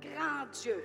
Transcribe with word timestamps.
grand 0.00 0.46
Dieu. 0.62 0.84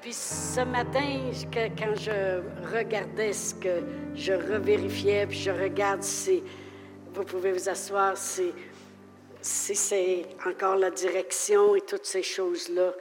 Puis 0.00 0.14
ce 0.14 0.60
matin, 0.60 1.30
quand 1.52 1.94
je 1.94 2.40
regardais 2.74 3.32
ce 3.34 3.54
que 3.54 3.82
je 4.14 4.32
revérifiais, 4.32 5.26
puis 5.26 5.38
je 5.38 5.50
regarde 5.50 6.02
si 6.02 6.42
vous 7.12 7.24
pouvez 7.24 7.52
vous 7.52 7.68
asseoir, 7.68 8.16
si, 8.16 8.50
si 9.42 9.74
c'est 9.74 10.26
encore 10.46 10.76
la 10.76 10.90
direction 10.90 11.76
et 11.76 11.82
toutes 11.82 12.06
ces 12.06 12.22
choses-là, 12.22 12.94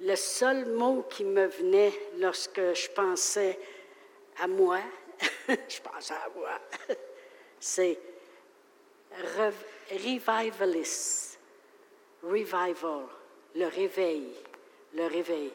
le 0.00 0.14
seul 0.14 0.66
mot 0.66 1.04
qui 1.10 1.24
me 1.24 1.46
venait 1.46 1.92
lorsque 2.18 2.60
je 2.74 2.88
pensais 2.90 3.58
à 4.40 4.46
moi, 4.46 4.78
je 5.48 5.80
pensais 5.80 6.14
à 6.14 6.28
moi, 6.36 6.60
c'est 7.58 7.98
revivalist, 9.90 11.40
revival, 12.22 13.08
le 13.54 13.66
réveil, 13.66 14.28
le 14.94 15.06
réveil, 15.06 15.52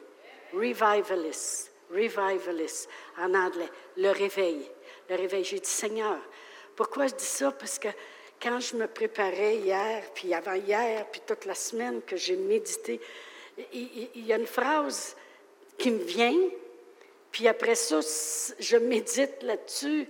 revivalist, 0.54 1.72
revivalist 1.92 2.90
en 3.18 3.34
anglais, 3.34 3.70
le 3.98 4.10
réveil, 4.12 4.70
le 5.10 5.16
réveil. 5.16 5.44
J'ai 5.44 5.60
dit 5.60 5.70
Seigneur, 5.70 6.18
pourquoi 6.76 7.08
je 7.08 7.16
dis 7.16 7.26
ça? 7.26 7.52
Parce 7.52 7.80
que 7.80 7.90
quand 8.42 8.60
je 8.60 8.76
me 8.76 8.88
préparais 8.88 9.58
hier, 9.58 10.04
puis 10.14 10.34
avant-hier, 10.34 11.06
puis 11.12 11.22
toute 11.26 11.46
la 11.46 11.56
semaine 11.56 12.02
que 12.02 12.18
j'ai 12.18 12.36
médité, 12.36 13.00
il, 13.74 14.26
y 14.26 14.34
a 14.34 14.38
une 14.38 14.48
phrase 14.48 15.16
qui 15.78 15.92
me 15.92 16.04
vient, 16.04 16.38
puis 17.32 17.48
après 17.48 17.76
ça, 17.76 18.00
je 18.60 18.78
médite 18.78 19.42
là-dessus 19.42 20.08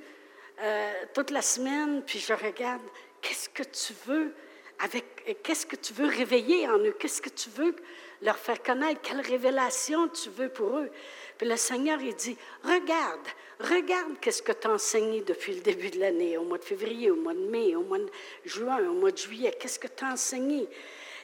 euh, 0.61 0.93
toute 1.13 1.31
la 1.31 1.41
semaine, 1.41 2.03
puis 2.05 2.19
je 2.19 2.33
regarde 2.33 2.81
qu'est-ce 3.21 3.49
que 3.49 3.63
tu 3.63 3.93
veux 4.05 4.33
avec, 4.79 5.41
qu'est-ce 5.43 5.65
que 5.65 5.75
tu 5.75 5.93
veux 5.93 6.07
réveiller 6.07 6.67
en 6.67 6.79
eux, 6.79 6.95
qu'est-ce 6.99 7.21
que 7.21 7.29
tu 7.29 7.49
veux 7.49 7.75
leur 8.21 8.37
faire 8.37 8.61
connaître, 8.61 9.01
quelle 9.01 9.21
révélation 9.21 10.07
tu 10.09 10.29
veux 10.29 10.49
pour 10.49 10.77
eux? 10.77 10.89
Puis 11.37 11.47
le 11.47 11.57
Seigneur, 11.57 11.99
il 12.01 12.15
dit, 12.15 12.37
regarde, 12.63 13.27
regarde 13.59 14.13
qu'est-ce 14.21 14.41
que 14.41 14.51
tu 14.51 14.67
as 14.67 14.71
enseigné 14.71 15.21
depuis 15.21 15.53
le 15.53 15.61
début 15.61 15.89
de 15.89 15.99
l'année, 15.99 16.37
au 16.37 16.43
mois 16.43 16.57
de 16.57 16.63
février, 16.63 17.11
au 17.11 17.15
mois 17.15 17.33
de 17.33 17.45
mai, 17.45 17.75
au 17.75 17.83
mois 17.83 17.99
de 17.99 18.09
juin, 18.45 18.87
au 18.89 18.93
mois 18.93 19.11
de 19.11 19.17
juillet, 19.17 19.55
qu'est-ce 19.59 19.79
que 19.79 19.87
tu 19.87 20.03
as 20.03 20.13
enseigné? 20.13 20.67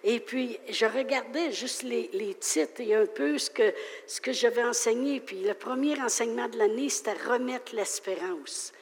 Et 0.03 0.19
puis, 0.19 0.59
je 0.67 0.85
regardais 0.85 1.51
juste 1.51 1.83
les, 1.83 2.09
les, 2.13 2.33
titres 2.33 2.81
et 2.81 2.95
un 2.95 3.05
peu 3.05 3.37
ce 3.37 3.51
que, 3.51 3.73
ce 4.07 4.19
que 4.19 4.31
j'avais 4.31 4.63
enseigné. 4.63 5.19
Puis, 5.19 5.41
le 5.43 5.53
premier 5.53 6.01
enseignement 6.01 6.47
de 6.47 6.57
l'année, 6.57 6.89
c'était 6.89 7.13
remettre 7.13 7.75
l'espérance. 7.75 8.73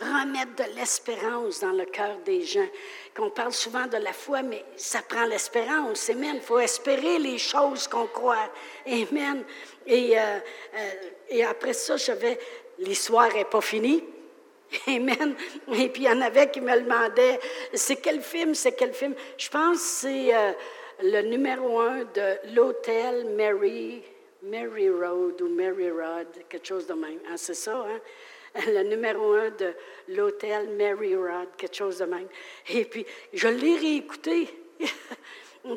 Remettre 0.00 0.54
de 0.56 0.76
l'espérance 0.76 1.60
dans 1.60 1.72
le 1.72 1.84
cœur 1.84 2.16
des 2.24 2.42
gens. 2.42 2.68
Qu'on 3.14 3.30
parle 3.30 3.52
souvent 3.52 3.86
de 3.86 3.96
la 3.96 4.12
foi, 4.12 4.42
mais 4.42 4.64
ça 4.76 5.00
prend 5.02 5.24
l'espérance. 5.24 6.08
Amen. 6.10 6.36
Il 6.36 6.40
faut 6.40 6.60
espérer 6.60 7.18
les 7.18 7.38
choses 7.38 7.88
qu'on 7.88 8.06
croit. 8.06 8.50
Amen. 8.86 9.44
Et, 9.86 10.18
euh, 10.18 10.38
euh, 11.32 11.44
après 11.50 11.72
ça, 11.72 11.96
j'avais 11.96 12.38
l'histoire 12.78 13.32
n'est 13.34 13.44
pas 13.44 13.60
finie. 13.60 14.04
Amen. 14.86 15.34
Et 15.72 15.88
puis 15.88 16.02
il 16.02 16.06
y 16.06 16.10
en 16.10 16.20
avait 16.20 16.50
qui 16.50 16.60
me 16.60 16.80
demandaient, 16.80 17.40
c'est 17.74 17.96
quel 17.96 18.20
film, 18.20 18.54
c'est 18.54 18.72
quel 18.72 18.92
film? 18.92 19.14
Je 19.36 19.48
pense 19.48 19.76
que 19.76 19.82
c'est 19.82 20.34
euh, 20.34 20.52
le 21.02 21.22
numéro 21.22 21.80
un 21.80 22.04
de 22.04 22.54
l'hôtel 22.54 23.26
Mary, 23.36 24.02
Mary 24.42 24.90
Road 24.90 25.40
ou 25.40 25.48
Mary 25.48 25.90
Rod, 25.90 26.28
quelque 26.48 26.66
chose 26.66 26.86
de 26.86 26.94
même. 26.94 27.18
Ah, 27.30 27.36
c'est 27.36 27.54
ça, 27.54 27.76
hein? 27.76 28.00
Le 28.66 28.82
numéro 28.82 29.32
un 29.32 29.50
de 29.50 29.72
l'hôtel 30.08 30.68
Mary 30.70 31.14
Rod, 31.14 31.48
quelque 31.56 31.76
chose 31.76 31.98
de 31.98 32.06
même. 32.06 32.28
Et 32.70 32.84
puis, 32.84 33.06
je 33.32 33.48
l'ai 33.48 33.76
réécouté 33.76 34.48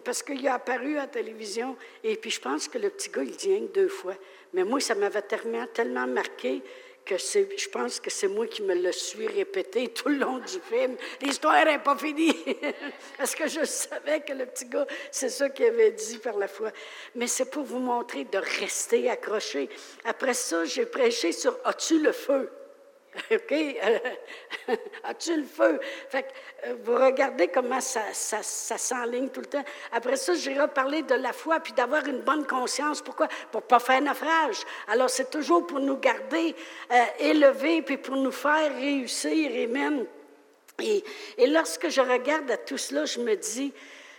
parce 0.03 0.23
qu'il 0.23 0.47
a 0.47 0.55
apparu 0.55 0.97
à 0.97 1.01
la 1.01 1.07
télévision. 1.07 1.75
Et 2.03 2.15
puis, 2.15 2.31
je 2.31 2.41
pense 2.41 2.67
que 2.67 2.77
le 2.77 2.89
petit 2.89 3.09
gars, 3.09 3.23
il 3.23 3.35
vient 3.35 3.61
deux 3.73 3.87
fois. 3.87 4.15
Mais 4.53 4.63
moi, 4.63 4.79
ça 4.79 4.95
m'avait 4.95 5.21
tellement, 5.21 5.67
tellement 5.67 6.07
marqué 6.07 6.61
que 7.05 7.17
je 7.17 7.69
pense 7.69 7.99
que 7.99 8.11
c'est 8.11 8.27
moi 8.27 8.45
qui 8.47 8.61
me 8.61 8.75
le 8.75 8.91
suis 8.91 9.27
répété 9.27 9.87
tout 9.89 10.09
le 10.09 10.17
long 10.17 10.37
du 10.37 10.59
film. 10.69 10.95
L'histoire 11.21 11.65
n'est 11.65 11.79
pas 11.79 11.97
finie. 11.97 12.35
Parce 13.17 13.35
que 13.35 13.47
je 13.47 13.65
savais 13.65 14.21
que 14.21 14.33
le 14.33 14.45
petit 14.45 14.65
gars, 14.65 14.87
c'est 15.11 15.29
ça 15.29 15.49
qu'il 15.49 15.65
avait 15.65 15.91
dit 15.91 16.17
par 16.17 16.37
la 16.37 16.47
foi. 16.47 16.71
Mais 17.15 17.27
c'est 17.27 17.49
pour 17.49 17.63
vous 17.63 17.79
montrer 17.79 18.25
de 18.25 18.37
rester 18.37 19.09
accroché. 19.09 19.67
Après 20.05 20.33
ça, 20.33 20.63
j'ai 20.65 20.85
prêché 20.85 21.31
sur 21.31 21.57
As-tu 21.63 21.99
le 21.99 22.11
feu? 22.11 22.49
OK? 23.31 23.53
As-tu 25.03 25.35
le 25.35 25.43
feu? 25.43 25.79
Fait 26.09 26.23
que, 26.23 26.67
euh, 26.67 26.75
vous 26.83 26.95
regardez 26.95 27.49
comment 27.49 27.81
ça, 27.81 28.01
ça, 28.13 28.41
s'enligne 28.77 29.29
tout 29.29 29.41
le 29.41 29.47
temps. 29.47 29.63
Après 29.91 30.15
ça, 30.15 30.33
j'irai 30.33 30.67
parler 30.69 31.03
de 31.03 31.15
la 31.15 31.33
foi 31.33 31.59
puis 31.59 31.73
d'avoir 31.73 32.05
une 32.07 32.21
bonne 32.21 32.45
conscience. 32.45 33.01
Pourquoi? 33.01 33.27
Pour 33.51 33.61
ne 33.61 33.65
pas 33.65 33.79
faire 33.79 34.01
naufrage. 34.01 34.61
Alors, 34.87 35.09
c'est 35.09 35.29
toujours 35.29 35.67
pour 35.67 35.79
nous 35.79 35.97
garder 35.97 36.55
euh, 36.91 37.03
élevés 37.19 37.81
puis 37.81 37.97
pour 37.97 38.15
nous 38.15 38.31
faire 38.31 38.73
réussir. 38.75 39.51
Amen. 39.69 40.05
Et, 40.79 41.03
et 41.37 41.47
lorsque 41.47 41.89
je 41.89 42.01
regarde 42.01 42.49
à 42.49 42.57
tout 42.57 42.77
cela, 42.77 43.05
je 43.05 43.19
me 43.19 43.35
dis, 43.35 43.73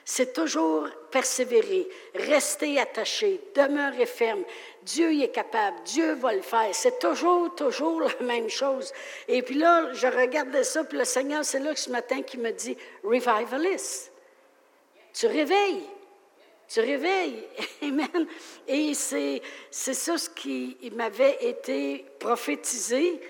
c'est 0.04 0.32
toujours 0.32 0.88
persévérer, 1.10 1.88
rester 2.14 2.78
attaché, 2.80 3.40
demeurer 3.54 4.06
ferme. 4.06 4.42
Dieu 4.82 5.12
y 5.12 5.22
est 5.22 5.30
capable, 5.30 5.76
Dieu 5.84 6.14
va 6.14 6.34
le 6.34 6.42
faire. 6.42 6.68
C'est 6.72 6.98
toujours, 6.98 7.54
toujours 7.54 8.00
la 8.00 8.14
même 8.26 8.48
chose. 8.48 8.92
Et 9.28 9.42
puis 9.42 9.54
là, 9.54 9.92
je 9.92 10.06
regardais 10.06 10.64
ça, 10.64 10.84
puis 10.84 10.98
le 10.98 11.04
Seigneur, 11.04 11.44
c'est 11.44 11.60
là 11.60 11.72
que 11.72 11.80
ce 11.80 11.90
matin 11.90 12.22
qui 12.22 12.38
me 12.38 12.50
dit, 12.50 12.76
revivalist. 13.04 14.12
Tu 15.14 15.26
réveilles. 15.26 15.86
Tu 16.68 16.80
réveilles. 16.80 17.46
Amen. 17.82 18.26
Et 18.66 18.94
c'est, 18.94 19.42
c'est 19.70 19.94
ça 19.94 20.18
ce 20.18 20.30
qui 20.30 20.76
m'avait 20.94 21.38
été 21.44 22.06
prophétisé 22.18 23.20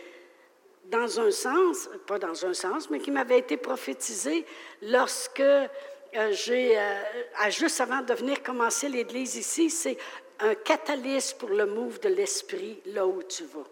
dans 0.87 1.21
un 1.21 1.31
sens, 1.31 1.89
pas 2.07 2.19
dans 2.19 2.45
un 2.45 2.55
sens, 2.55 2.91
mais 2.91 2.99
qui 2.99 3.11
m'avait 3.11 3.39
été 3.39 3.57
prophétisé 3.57 4.45
lorsque 4.83 5.43
j'ai, 6.33 6.79
euh, 6.79 7.51
juste 7.51 7.81
avant 7.81 8.03
de 8.03 8.13
venir 8.15 8.43
commencer 8.43 8.89
l'Église 8.89 9.37
ici, 9.37 9.71
c'est 9.71 9.97
un 10.41 10.55
catalyse 10.55 11.33
pour 11.33 11.49
le 11.51 11.67
move 11.67 12.01
de 12.01 12.09
l'Esprit 12.09 12.81
là 12.87 13.07
où 13.07 13.23
tu 13.23 13.45
vas. 13.45 13.65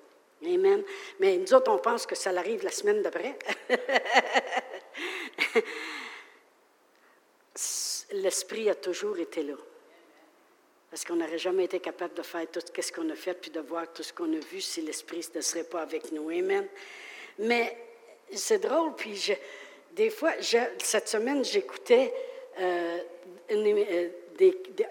Amen. 0.47 0.83
Mais 1.19 1.37
nous 1.37 1.53
autres, 1.53 1.71
on 1.71 1.79
pense 1.79 2.07
que 2.07 2.15
ça 2.15 2.31
arrive 2.31 2.65
la 2.65 2.71
semaine 2.71 3.03
d'après. 3.03 3.39
L'Esprit 8.13 8.71
a 8.71 8.75
toujours 8.75 9.19
été 9.19 9.43
là. 9.43 9.55
Parce 10.91 11.05
qu'on 11.05 11.17
n'aurait 11.17 11.39
jamais 11.39 11.65
été 11.65 11.79
capable 11.79 12.15
de 12.15 12.23
faire 12.23 12.47
tout 12.51 12.61
ce 12.61 12.91
qu'on 12.91 13.11
a 13.11 13.15
fait 13.15 13.35
puis 13.35 13.51
de 13.51 13.61
voir 13.61 13.93
tout 13.93 14.03
ce 14.03 14.13
qu'on 14.13 14.33
a 14.33 14.39
vu 14.39 14.61
si 14.61 14.81
l'Esprit 14.81 15.29
ne 15.35 15.41
serait 15.41 15.65
pas 15.65 15.83
avec 15.83 16.11
nous. 16.11 16.31
Amen. 16.31 16.67
Mais 17.39 17.77
c'est 18.35 18.59
drôle, 18.59 18.95
puis 18.97 19.31
des 19.93 20.11
fois, 20.11 20.33
cette 20.41 21.09
semaine, 21.09 21.45
j'écoutais 21.45 22.13
euh, 22.59 22.99
euh, 23.51 24.09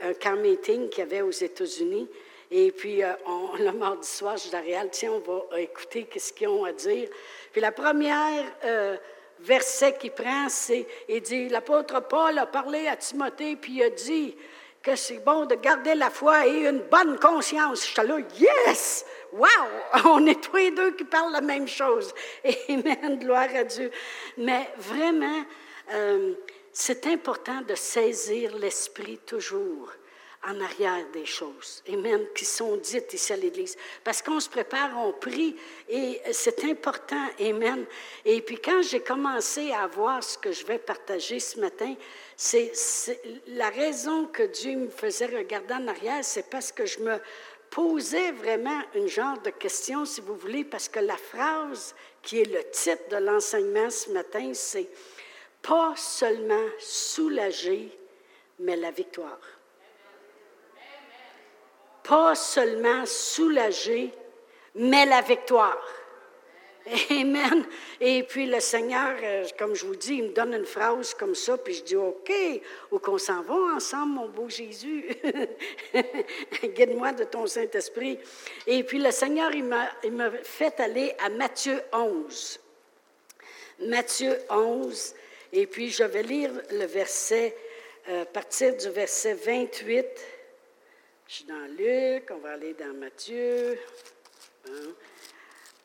un 0.02 0.14
camp 0.14 0.38
meeting 0.38 0.90
qu'il 0.90 1.00
y 1.00 1.08
avait 1.08 1.22
aux 1.22 1.32
États-Unis. 1.32 2.08
Et 2.52 2.72
puis, 2.72 3.04
euh, 3.04 3.12
le 3.60 3.72
mardi 3.72 4.08
soir, 4.08 4.38
je 4.38 4.50
dis 4.50 4.74
à 4.74 4.86
tiens, 4.88 5.14
on 5.14 5.20
va 5.20 5.62
écouter 5.62 6.08
ce 6.18 6.34
qu'ils 6.34 6.48
ont 6.48 6.66
à 6.66 6.72
dire. 6.72 7.10
Puis 7.52 7.62
la 7.62 7.72
première 7.72 8.46
verset 9.40 9.94
qu'il 9.98 10.12
prend, 10.12 10.50
c'est, 10.50 10.86
il 11.08 11.22
dit, 11.22 11.50
l'apôtre 11.50 12.02
Paul 12.08 12.38
a 12.38 12.46
parlé 12.46 12.88
à 12.88 12.96
Timothée, 12.96 13.56
puis 13.56 13.78
il 13.78 13.84
a 13.84 13.90
dit 13.90 14.36
que 14.82 14.96
c'est 14.96 15.20
bon 15.20 15.46
de 15.46 15.56
garder 15.56 15.96
la 15.96 16.10
foi 16.10 16.48
et 16.48 16.68
une 16.68 16.80
bonne 16.80 17.20
conscience. 17.20 17.88
J'étais 17.88 18.08
là, 18.08 18.20
yes! 18.38 19.06
Wow! 19.34 19.48
On 20.06 20.26
est 20.26 20.42
tous 20.42 20.56
les 20.56 20.72
deux 20.72 20.92
qui 20.92 21.04
parlent 21.04 21.34
la 21.34 21.42
même 21.42 21.68
chose. 21.68 22.14
Amen, 22.70 23.20
gloire 23.20 23.50
à 23.56 23.64
Dieu. 23.64 23.92
Mais 24.38 24.70
vraiment, 24.78 25.44
c'est 26.80 27.08
important 27.08 27.62
de 27.62 27.76
saisir 27.76 28.56
l'esprit 28.58 29.18
toujours 29.26 29.92
en 30.48 30.62
arrière 30.62 31.06
des 31.12 31.26
choses, 31.26 31.84
et 31.86 31.98
même 31.98 32.26
qui 32.34 32.46
sont 32.46 32.78
dites 32.78 33.14
ici 33.14 33.34
à 33.34 33.36
l'Église. 33.36 33.76
Parce 34.02 34.22
qu'on 34.22 34.40
se 34.40 34.50
prépare, 34.50 34.92
on 34.96 35.12
prie, 35.12 35.58
et 35.90 36.22
c'est 36.32 36.64
important, 36.64 37.22
Amen. 37.42 37.86
Et 38.24 38.42
puis 38.42 38.58
quand 38.60 38.82
j'ai 38.82 39.02
commencé 39.02 39.74
à 39.74 39.88
voir 39.88 40.24
ce 40.24 40.38
que 40.38 40.54
je 40.54 40.66
vais 40.66 40.78
partager 40.78 41.42
ce 41.42 41.60
matin, 41.60 41.94
c'est 42.38 42.72
la 43.48 43.70
raison 43.70 44.28
que 44.28 44.44
Dieu 44.44 44.78
me 44.78 44.90
faisait 44.90 45.26
regarder 45.26 45.74
en 45.74 45.88
arrière, 45.90 46.24
c'est 46.24 46.50
parce 46.50 46.72
que 46.72 46.86
je 46.86 47.00
me 47.00 47.20
posais 47.70 48.32
vraiment 48.32 48.82
une 48.96 49.10
genre 49.10 49.38
de 49.40 49.50
question, 49.50 50.06
si 50.06 50.22
vous 50.22 50.36
voulez, 50.36 50.64
parce 50.64 50.88
que 50.88 51.00
la 51.00 51.18
phrase 51.18 51.94
qui 52.22 52.40
est 52.40 52.52
le 52.52 52.64
titre 52.72 53.10
de 53.12 53.18
l'enseignement 53.18 53.90
ce 53.90 54.12
matin, 54.12 54.52
c'est 54.54 54.88
pas 55.62 55.94
seulement 55.96 56.68
soulager, 56.80 57.92
mais 58.60 58.76
la 58.76 58.92
victoire. 58.92 59.40
Pas 62.04 62.36
seulement 62.36 63.06
soulager, 63.06 64.12
mais 64.76 65.06
la 65.06 65.22
victoire. 65.22 65.78
Amen. 67.12 67.66
Et 68.00 68.24
puis 68.24 68.48
le 68.48 68.60
Seigneur, 68.60 69.16
euh, 69.22 69.46
comme 69.58 69.76
je 69.76 69.86
vous 69.86 69.96
dis, 69.96 70.16
il 70.16 70.24
me 70.24 70.30
donne 70.30 70.54
une 70.54 70.66
phrase 70.66 71.14
comme 71.14 71.36
ça, 71.36 71.58
puis 71.58 71.76
je 71.76 71.84
dis 71.84 71.96
OK, 71.96 72.32
où 72.92 73.00
qu'on 73.00 73.18
s'en 73.18 73.42
va 73.42 73.54
ensemble, 73.76 74.14
mon 74.14 74.30
beau 74.30 74.50
Jésus? 74.50 75.06
Guide-moi 76.64 77.12
de 77.12 77.26
ton 77.26 77.46
Saint-Esprit. 77.46 78.18
Et 78.66 78.84
puis 78.84 78.98
le 78.98 79.12
Seigneur, 79.12 79.52
il 79.54 79.66
m'a 79.66 80.32
fait 80.44 80.80
aller 80.80 81.14
à 81.20 81.30
Matthieu 81.30 81.82
11. 81.94 82.60
Matthieu 83.82 84.38
11. 84.50 85.14
Et 85.52 85.66
puis 85.68 85.90
je 85.90 86.04
vais 86.04 86.24
lire 86.24 86.52
le 86.72 86.86
verset, 86.86 87.56
euh, 88.10 88.26
partir 88.26 88.76
du 88.76 88.90
verset 88.90 89.34
28. 89.34 90.06
Je 91.28 91.34
suis 91.34 91.46
dans 91.46 91.68
Luc, 91.78 92.30
on 92.32 92.38
va 92.38 92.52
aller 92.54 92.74
dans 92.74 92.94
Matthieu 92.94 93.78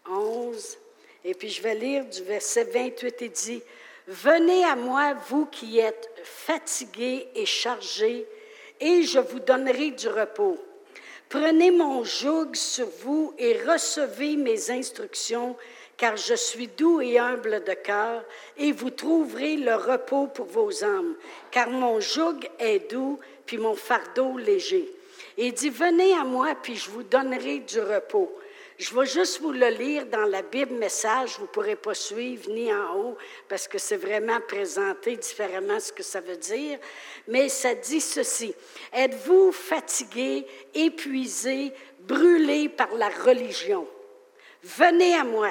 11. 0.09 0.79
Et 1.25 1.35
puis 1.35 1.49
je 1.49 1.63
vais 1.63 1.75
lire 1.75 2.05
du 2.05 2.23
verset 2.23 2.65
28 2.65 3.23
et 3.23 3.29
dit, 3.29 3.63
Venez 4.07 4.65
à 4.65 4.77
moi, 4.77 5.15
vous 5.29 5.47
qui 5.47 5.79
êtes 5.79 6.11
fatigués 6.23 7.27
et 7.35 7.47
chargés, 7.47 8.27
et 8.79 9.03
je 9.03 9.19
vous 9.19 9.41
donnerai 9.41 9.93
du 9.93 10.09
repos. 10.09 10.59
Prenez 11.31 11.71
mon 11.71 12.05
joug 12.05 12.55
sur 12.55 12.87
vous 12.87 13.35
et 13.39 13.55
recevez 13.63 14.37
mes 14.37 14.71
instructions, 14.71 15.57
car 15.97 16.17
je 16.17 16.35
suis 16.35 16.69
doux 16.69 17.01
et 17.01 17.19
humble 17.19 17.63
de 17.65 17.75
cœur, 17.75 18.25
et 18.57 18.73
vous 18.73 18.91
trouverez 18.91 19.57
le 19.57 19.75
repos 19.75 20.27
pour 20.27 20.47
vos 20.47 20.85
âmes, 20.85 21.15
car 21.51 21.71
mon 21.71 22.01
joug 22.01 22.41
est 22.59 22.91
doux, 22.91 23.19
puis 23.47 23.59
mon 23.59 23.75
fardeau 23.75 24.39
léger. 24.39 24.91
Et 25.37 25.49
il 25.49 25.53
dit, 25.53 25.71
venez 25.71 26.15
à 26.15 26.25
moi, 26.25 26.55
puis 26.63 26.77
je 26.77 26.91
vous 26.91 27.03
donnerai 27.03 27.61
du 27.61 27.81
repos. 27.81 28.33
Je 28.77 28.93
vais 28.93 29.07
juste 29.07 29.41
vous 29.41 29.53
le 29.53 29.69
lire 29.69 30.07
dans 30.07 30.25
la 30.25 30.43
Bible 30.43 30.75
message. 30.75 31.37
Vous 31.37 31.43
ne 31.43 31.49
pourrez 31.49 31.77
pas 31.77 31.95
suivre 31.95 32.51
ni 32.51 32.73
en 32.73 32.97
haut 32.97 33.17
parce 33.49 33.69
que 33.69 33.79
c'est 33.79 33.97
vraiment 33.97 34.41
présenté 34.41 35.17
différemment 35.17 35.79
ce 35.79 35.93
que 35.93 36.03
ça 36.03 36.21
veut 36.21 36.37
dire. 36.37 36.79
Mais 37.29 37.49
ça 37.49 37.75
dit 37.75 38.01
ceci. 38.01 38.53
Êtes-vous 38.93 39.53
fatigué, 39.53 40.45
épuisé, 40.75 41.73
brûlé 42.01 42.69
par 42.69 42.93
la 42.95 43.11
religion? 43.11 43.87
Venez 44.65 45.15
à 45.15 45.23
moi. 45.23 45.51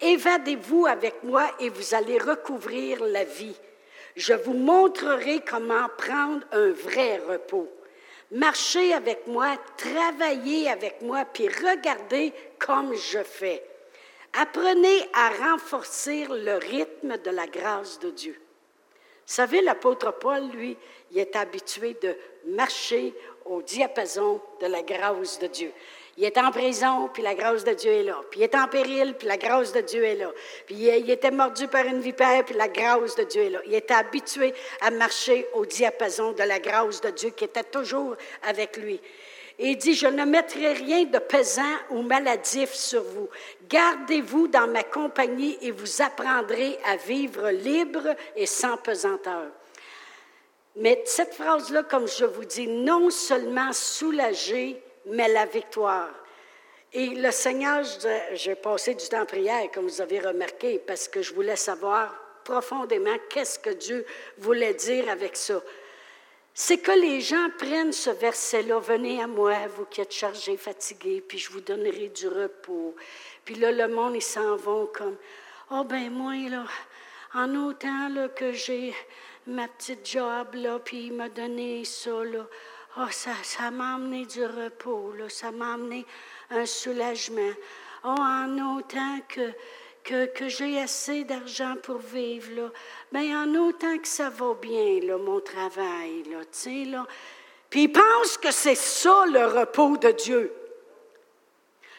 Évadez-vous 0.00 0.86
avec 0.86 1.22
moi 1.22 1.50
et 1.58 1.70
vous 1.70 1.94
allez 1.94 2.18
recouvrir 2.18 3.02
la 3.04 3.24
vie. 3.24 3.56
Je 4.16 4.32
vous 4.32 4.54
montrerai 4.54 5.40
comment 5.40 5.88
prendre 5.96 6.44
un 6.52 6.70
vrai 6.70 7.18
repos. 7.18 7.68
Marchez 8.30 8.92
avec 8.92 9.26
moi, 9.26 9.56
travaillez 9.76 10.68
avec 10.68 11.00
moi, 11.02 11.24
puis 11.24 11.48
regardez 11.48 12.32
comme 12.58 12.94
je 12.94 13.22
fais. 13.22 13.64
Apprenez 14.34 15.08
à 15.14 15.30
renforcer 15.30 16.26
le 16.28 16.56
rythme 16.56 17.16
de 17.18 17.30
la 17.30 17.46
grâce 17.46 17.98
de 17.98 18.10
Dieu. 18.10 18.34
Vous 19.28 19.34
savez, 19.34 19.62
l'apôtre 19.62 20.12
Paul, 20.12 20.48
lui, 20.50 20.76
il 21.10 21.18
est 21.18 21.36
habitué 21.36 21.96
de 22.02 22.16
marcher 22.46 23.14
au 23.46 23.62
diapason 23.62 24.40
de 24.60 24.66
la 24.66 24.82
grâce 24.82 25.38
de 25.38 25.46
Dieu. 25.46 25.72
Il 26.20 26.24
est 26.24 26.36
en 26.36 26.50
prison, 26.50 27.08
puis 27.14 27.22
la 27.22 27.36
grâce 27.36 27.62
de 27.62 27.72
Dieu 27.74 27.92
est 27.92 28.02
là. 28.02 28.20
Puis 28.28 28.40
il 28.40 28.42
est 28.42 28.54
en 28.56 28.66
péril, 28.66 29.14
puis 29.16 29.28
la 29.28 29.36
grâce 29.36 29.72
de 29.72 29.80
Dieu 29.82 30.02
est 30.02 30.16
là. 30.16 30.32
Puis 30.66 30.74
il 30.74 31.08
était 31.08 31.30
mordu 31.30 31.68
par 31.68 31.86
une 31.86 32.00
vipère, 32.00 32.44
puis 32.44 32.56
la 32.56 32.66
grâce 32.66 33.14
de 33.14 33.22
Dieu 33.22 33.42
est 33.42 33.50
là. 33.50 33.60
Il 33.66 33.74
était 33.74 33.94
habitué 33.94 34.52
à 34.80 34.90
marcher 34.90 35.46
au 35.54 35.64
diapason 35.64 36.32
de 36.32 36.42
la 36.42 36.58
grâce 36.58 37.00
de 37.00 37.10
Dieu 37.10 37.30
qui 37.30 37.44
était 37.44 37.62
toujours 37.62 38.16
avec 38.42 38.78
lui. 38.78 39.00
Et 39.60 39.68
il 39.68 39.76
dit, 39.76 39.94
je 39.94 40.08
ne 40.08 40.24
mettrai 40.24 40.72
rien 40.72 41.04
de 41.04 41.20
pesant 41.20 41.62
ou 41.90 42.02
maladif 42.02 42.74
sur 42.74 43.04
vous. 43.04 43.28
Gardez-vous 43.68 44.48
dans 44.48 44.66
ma 44.66 44.82
compagnie 44.82 45.56
et 45.62 45.70
vous 45.70 46.02
apprendrez 46.02 46.80
à 46.84 46.96
vivre 46.96 47.48
libre 47.50 48.16
et 48.34 48.46
sans 48.46 48.76
pesanteur. 48.76 49.46
Mais 50.74 51.00
cette 51.06 51.34
phrase-là, 51.34 51.84
comme 51.84 52.08
je 52.08 52.24
vous 52.24 52.44
dis, 52.44 52.66
non 52.66 53.08
seulement 53.08 53.72
soulager, 53.72 54.82
mais 55.08 55.28
la 55.28 55.46
victoire. 55.46 56.10
Et 56.92 57.08
le 57.08 57.30
Seigneur, 57.30 57.84
j'ai 58.32 58.54
passé 58.54 58.94
du 58.94 59.06
temps 59.08 59.22
en 59.22 59.26
prière, 59.26 59.70
comme 59.72 59.86
vous 59.86 60.00
avez 60.00 60.20
remarqué, 60.20 60.78
parce 60.78 61.06
que 61.06 61.20
je 61.20 61.34
voulais 61.34 61.56
savoir 61.56 62.14
profondément 62.44 63.16
qu'est-ce 63.28 63.58
que 63.58 63.70
Dieu 63.70 64.06
voulait 64.38 64.72
dire 64.72 65.10
avec 65.10 65.36
ça. 65.36 65.60
C'est 66.54 66.78
que 66.78 66.92
les 66.92 67.20
gens 67.20 67.50
prennent 67.58 67.92
ce 67.92 68.10
verset-là, 68.10 68.80
venez 68.80 69.22
à 69.22 69.26
moi, 69.26 69.54
vous 69.76 69.84
qui 69.84 70.00
êtes 70.00 70.12
chargés, 70.12 70.56
fatigués, 70.56 71.20
puis 71.20 71.38
je 71.38 71.52
vous 71.52 71.60
donnerai 71.60 72.08
du 72.08 72.26
repos. 72.26 72.96
Puis 73.44 73.54
là, 73.56 73.70
le 73.70 73.86
monde, 73.86 74.16
ils 74.16 74.22
s'en 74.22 74.56
vont 74.56 74.86
comme, 74.86 75.16
oh 75.70 75.84
ben 75.84 76.10
moi, 76.10 76.34
là, 76.48 76.64
en 77.34 77.54
autant 77.54 78.10
que 78.34 78.52
j'ai 78.52 78.94
ma 79.46 79.68
petite 79.68 80.10
job, 80.10 80.54
là, 80.54 80.78
puis 80.78 81.06
il 81.06 81.12
m'a 81.12 81.28
donné 81.28 81.84
ça, 81.84 82.24
là, 82.24 82.46
Oh, 83.00 83.06
ça, 83.12 83.30
ça 83.44 83.70
m'a 83.70 83.94
amené 83.94 84.26
du 84.26 84.44
repos, 84.44 85.12
ça 85.28 85.52
m'a 85.52 85.74
amené 85.74 86.04
un 86.50 86.66
soulagement. 86.66 87.52
Oh, 88.02 88.08
en 88.18 88.76
autant 88.76 89.20
que, 89.28 90.26
que, 90.26 90.48
j'ai 90.48 90.80
assez 90.80 91.22
d'argent 91.22 91.76
pour 91.80 91.98
vivre, 91.98 92.50
là, 92.56 92.72
bien, 93.12 93.44
en 93.44 93.54
autant 93.54 93.98
que 93.98 94.08
ça 94.08 94.30
va 94.30 94.54
bien, 94.54 94.98
là, 95.04 95.16
mon 95.16 95.38
travail, 95.38 96.24
là, 96.24 96.38
tu 96.46 96.86
là. 96.86 97.06
Puis 97.70 97.82
il 97.84 97.92
pense 97.92 98.36
que 98.38 98.50
c'est 98.50 98.74
ça 98.74 99.26
le 99.30 99.46
repos 99.46 99.96
de 99.96 100.10
Dieu. 100.10 100.52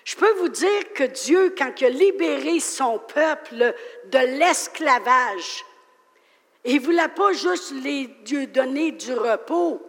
Je 0.03 0.17
peux 0.17 0.33
vous 0.33 0.49
dire 0.49 0.91
que 0.93 1.05
Dieu, 1.05 1.55
quand 1.57 1.79
il 1.79 1.85
a 1.85 1.89
libéré 1.89 2.59
son 2.59 2.99
peuple 2.99 3.73
de 4.07 4.19
l'esclavage, 4.37 5.63
il 6.65 6.75
ne 6.75 6.81
voulait 6.81 7.07
pas 7.07 7.31
juste 7.31 7.71
les 7.71 8.07
donner 8.47 8.91
du 8.91 9.13
repos. 9.13 9.88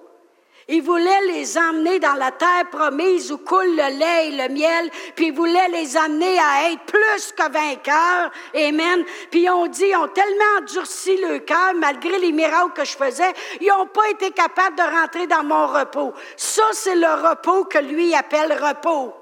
Il 0.73 0.83
voulait 0.83 1.27
les 1.27 1.59
emmener 1.59 1.99
dans 1.99 2.15
la 2.15 2.31
terre 2.31 2.71
promise 2.71 3.33
où 3.33 3.39
coule 3.39 3.75
le 3.75 3.99
lait 3.99 4.29
et 4.29 4.31
le 4.31 4.55
miel, 4.55 4.89
puis 5.17 5.27
il 5.27 5.35
voulait 5.35 5.69
les 5.69 5.97
amener 5.97 6.39
à 6.39 6.71
être 6.71 6.85
plus 6.85 7.33
que 7.33 7.51
vainqueurs. 7.51 8.31
Amen. 8.55 9.05
Puis 9.33 9.51
on 9.51 9.67
dit, 9.67 9.87
ils 9.87 9.97
ont 9.97 10.07
tellement 10.07 10.59
endurci 10.61 11.17
le 11.17 11.41
cœur, 11.41 11.75
malgré 11.75 12.21
les 12.21 12.31
miracles 12.31 12.73
que 12.73 12.85
je 12.85 12.97
faisais, 12.97 13.33
ils 13.61 13.67
n'ont 13.67 13.87
pas 13.87 14.11
été 14.11 14.31
capables 14.31 14.77
de 14.77 14.83
rentrer 14.83 15.27
dans 15.27 15.43
mon 15.43 15.67
repos. 15.67 16.15
Ça, 16.37 16.63
c'est 16.71 16.95
le 16.95 17.29
repos 17.29 17.65
que 17.65 17.79
lui 17.79 18.15
appelle 18.15 18.53
repos. 18.53 19.13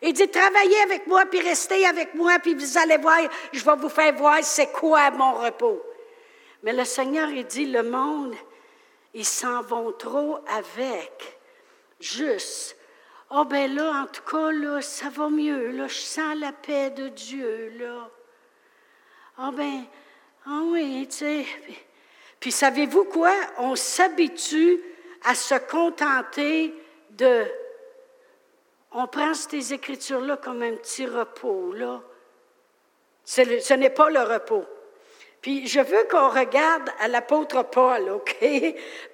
Il 0.00 0.12
dit, 0.12 0.28
travaillez 0.28 0.80
avec 0.82 1.08
moi, 1.08 1.24
puis 1.26 1.40
restez 1.40 1.84
avec 1.86 2.14
moi, 2.14 2.34
puis 2.40 2.54
vous 2.54 2.78
allez 2.78 2.98
voir, 2.98 3.18
je 3.52 3.64
vais 3.64 3.76
vous 3.76 3.88
faire 3.88 4.14
voir 4.14 4.38
c'est 4.42 4.70
quoi 4.70 5.10
mon 5.10 5.32
repos. 5.34 5.82
Mais 6.62 6.72
le 6.72 6.84
Seigneur, 6.84 7.28
il 7.30 7.46
dit, 7.46 7.66
le 7.66 7.82
monde, 7.82 8.36
ils 9.14 9.24
s'en 9.24 9.62
vont 9.62 9.92
trop 9.92 10.38
avec 10.48 11.38
juste. 12.00 12.76
Oh 13.30 13.44
ben 13.44 13.74
là, 13.74 14.02
en 14.02 14.06
tout 14.06 14.22
cas, 14.22 14.80
ça 14.80 15.08
va 15.08 15.28
mieux, 15.28 15.70
là, 15.70 15.88
je 15.88 16.00
sens 16.00 16.36
la 16.38 16.52
paix 16.52 16.90
de 16.90 17.08
Dieu, 17.08 17.72
là. 17.78 18.10
oh 19.38 19.52
ben, 19.52 19.84
ah 20.46 20.60
oui, 20.64 21.08
tu. 21.08 21.44
Puis, 22.40 22.50
savez-vous 22.50 23.04
quoi? 23.04 23.32
On 23.58 23.76
s'habitue 23.76 24.80
à 25.24 25.34
se 25.34 25.54
contenter 25.54 26.74
de... 27.10 27.44
On 28.90 29.06
prend 29.06 29.32
ces 29.32 29.72
écritures-là 29.72 30.36
comme 30.38 30.62
un 30.62 30.74
petit 30.74 31.06
repos, 31.06 31.72
ce 33.24 33.74
n'est 33.74 33.90
pas 33.90 34.10
le 34.10 34.20
repos. 34.20 34.66
Puis 35.42 35.66
je 35.66 35.80
veux 35.80 36.04
qu'on 36.08 36.28
regarde 36.28 36.88
à 37.00 37.08
l'apôtre 37.08 37.64
Paul, 37.64 38.10
OK? 38.10 38.36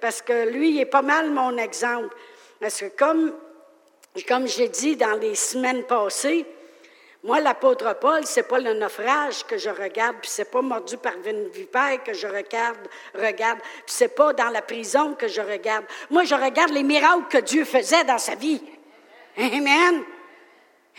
Parce 0.00 0.20
que 0.20 0.50
lui, 0.50 0.70
il 0.72 0.80
est 0.80 0.86
pas 0.86 1.02
mal 1.02 1.30
mon 1.30 1.56
exemple. 1.56 2.14
Parce 2.60 2.80
que 2.80 2.96
comme, 2.96 3.32
comme 4.28 4.46
j'ai 4.46 4.68
dit 4.68 4.94
dans 4.94 5.18
les 5.18 5.34
semaines 5.34 5.84
passées, 5.84 6.44
moi, 7.24 7.40
l'apôtre 7.40 7.96
Paul, 7.98 8.24
c'est 8.26 8.46
pas 8.46 8.60
le 8.60 8.74
naufrage 8.74 9.44
que 9.44 9.58
je 9.58 9.70
regarde, 9.70 10.16
puis 10.20 10.30
c'est 10.30 10.50
pas 10.50 10.62
mordu 10.62 10.96
par 10.98 11.14
une 11.26 11.48
vipère 11.48 12.02
que 12.04 12.12
je 12.12 12.28
regarde, 12.28 12.78
regarde, 13.14 13.58
puis 13.58 13.94
c'est 13.94 14.14
pas 14.14 14.32
dans 14.32 14.50
la 14.50 14.62
prison 14.62 15.14
que 15.14 15.26
je 15.26 15.40
regarde. 15.40 15.84
Moi, 16.10 16.24
je 16.24 16.34
regarde 16.36 16.70
les 16.70 16.84
miracles 16.84 17.24
que 17.28 17.38
Dieu 17.38 17.64
faisait 17.64 18.04
dans 18.04 18.18
sa 18.18 18.36
vie. 18.36 18.62
Amen. 19.36 20.04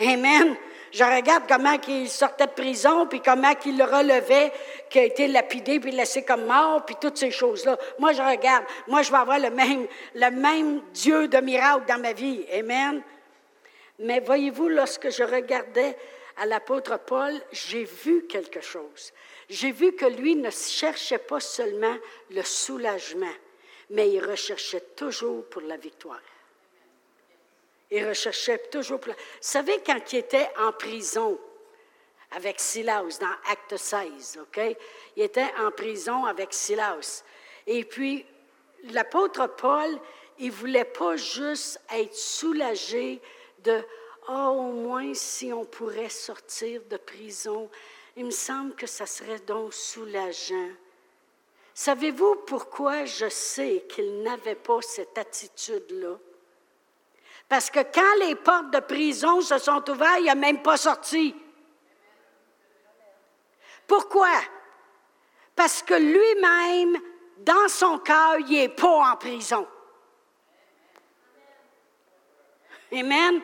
Amen. 0.02 0.58
Je 0.92 1.04
regarde 1.04 1.44
comment 1.48 1.78
il 1.88 2.10
sortait 2.10 2.48
de 2.48 2.52
prison, 2.52 3.08
puis 3.08 3.22
comment 3.22 3.54
il 3.66 3.78
le 3.78 3.84
relevait, 3.84 4.52
qui 4.90 5.00
a 5.00 5.04
été 5.04 5.28
lapidé, 5.28 5.80
puis 5.80 5.92
laissé 5.92 6.24
comme 6.24 6.46
mort, 6.46 6.86
puis 6.86 6.96
toutes 7.00 7.18
ces 7.18 7.32
choses-là. 7.32 7.78
Moi, 8.00 8.14
je 8.14 8.22
regarde. 8.22 8.66
Moi, 8.88 9.02
je 9.02 9.12
vais 9.12 9.18
avoir 9.18 9.40
le 9.40 9.50
même, 9.50 9.88
le 10.16 10.32
même 10.32 10.82
Dieu 10.94 11.28
de 11.28 11.38
miracle 11.38 11.86
dans 11.88 12.00
ma 12.00 12.14
vie. 12.14 12.46
Amen. 12.54 13.02
Mais 14.00 14.20
voyez-vous, 14.20 14.70
lorsque 14.70 15.10
je 15.10 15.24
regardais 15.24 15.96
à 16.38 16.46
l'apôtre 16.46 16.98
Paul, 17.00 17.34
j'ai 17.52 17.84
vu 17.84 18.26
quelque 18.28 18.62
chose. 18.62 19.12
J'ai 19.50 19.72
vu 19.72 19.94
que 19.94 20.06
lui 20.06 20.36
ne 20.36 20.50
cherchait 20.50 21.18
pas 21.18 21.40
seulement 21.40 21.96
le 22.32 22.44
soulagement, 22.44 23.34
mais 23.90 24.10
il 24.10 24.24
recherchait 24.24 24.84
toujours 24.96 25.44
pour 25.46 25.62
la 25.62 25.78
victoire. 25.78 26.22
Il 27.92 28.08
recherchait 28.08 28.58
toujours. 28.72 29.00
Vous 29.04 29.14
savez, 29.42 29.82
quand 29.86 30.14
il 30.14 30.20
était 30.20 30.50
en 30.60 30.72
prison, 30.72 31.40
avec 32.32 32.60
Silas 32.60 33.18
dans 33.20 33.52
Acte 33.52 33.78
16, 33.78 34.40
OK? 34.42 34.78
Il 35.16 35.24
était 35.24 35.50
en 35.60 35.72
prison 35.72 36.26
avec 36.26 36.54
Silas. 36.54 37.24
Et 37.66 37.84
puis, 37.84 38.26
l'apôtre 38.92 39.48
Paul, 39.48 40.00
il 40.38 40.52
voulait 40.52 40.86
pas 40.86 41.16
juste 41.16 41.82
être 41.92 42.16
soulagé 42.16 43.22
de 43.64 43.82
oh, 44.30 44.34
au 44.34 44.72
moins 44.72 45.14
si 45.14 45.52
on 45.52 45.66
pourrait 45.66 46.10
sortir 46.10 46.82
de 46.90 46.98
prison. 46.98 47.70
Il 48.16 48.26
me 48.26 48.32
semble 48.32 48.76
que 48.76 48.88
ça 48.88 49.06
serait 49.06 49.40
donc 49.40 49.74
soulageant. 49.74 50.70
Savez-vous 51.74 52.36
pourquoi 52.46 53.06
je 53.06 53.30
sais 53.30 53.86
qu'il 53.90 54.22
n'avait 54.22 54.56
pas 54.56 54.82
cette 54.82 55.18
attitude-là? 55.18 56.18
Parce 57.50 57.72
que 57.72 57.80
quand 57.80 58.16
les 58.20 58.36
portes 58.36 58.70
de 58.70 58.80
prison 58.80 59.42
se 59.42 59.58
sont 59.58 59.84
ouvertes, 59.90 60.20
il 60.20 60.26
n'a 60.26 60.36
même 60.36 60.62
pas 60.62 60.78
sorti. 60.78 61.36
Pourquoi? 63.88 64.30
Parce 65.56 65.82
que 65.82 65.96
lui-même, 65.96 67.02
dans 67.40 67.68
son 67.68 67.98
cœur, 67.98 68.38
il 68.48 68.52
n'est 68.52 68.70
pas 68.70 69.12
en 69.12 69.16
prison. 69.18 69.68
Amen. 72.94 73.42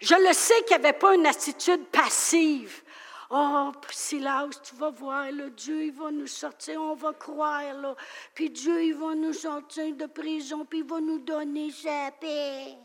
Je 0.00 0.14
le 0.14 0.32
sais 0.32 0.62
qu'il 0.64 0.76
n'y 0.76 0.84
avait 0.84 0.98
pas 0.98 1.14
une 1.14 1.26
attitude 1.26 1.86
passive. 1.86 2.82
Oh, 3.30 3.72
Silas, 3.90 4.48
tu 4.62 4.74
vas 4.76 4.90
voir, 4.90 5.30
le 5.30 5.50
Dieu, 5.50 5.84
il 5.84 5.92
va 5.92 6.10
nous 6.10 6.26
sortir, 6.26 6.80
on 6.80 6.94
va 6.94 7.12
croire, 7.12 7.72
là. 7.74 7.94
Puis 8.34 8.50
Dieu, 8.50 8.84
il 8.84 8.94
va 8.94 9.14
nous 9.14 9.32
sortir 9.32 9.94
de 9.94 10.06
prison, 10.06 10.64
puis 10.64 10.80
il 10.80 10.84
va 10.84 11.00
nous 11.00 11.18
donner 11.18 11.70
sa 11.70 12.10
paix. 12.20 12.76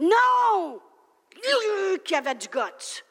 Non! 0.00 0.80
Qui 2.04 2.14
avait 2.14 2.34
du 2.34 2.48
guts. 2.48 3.04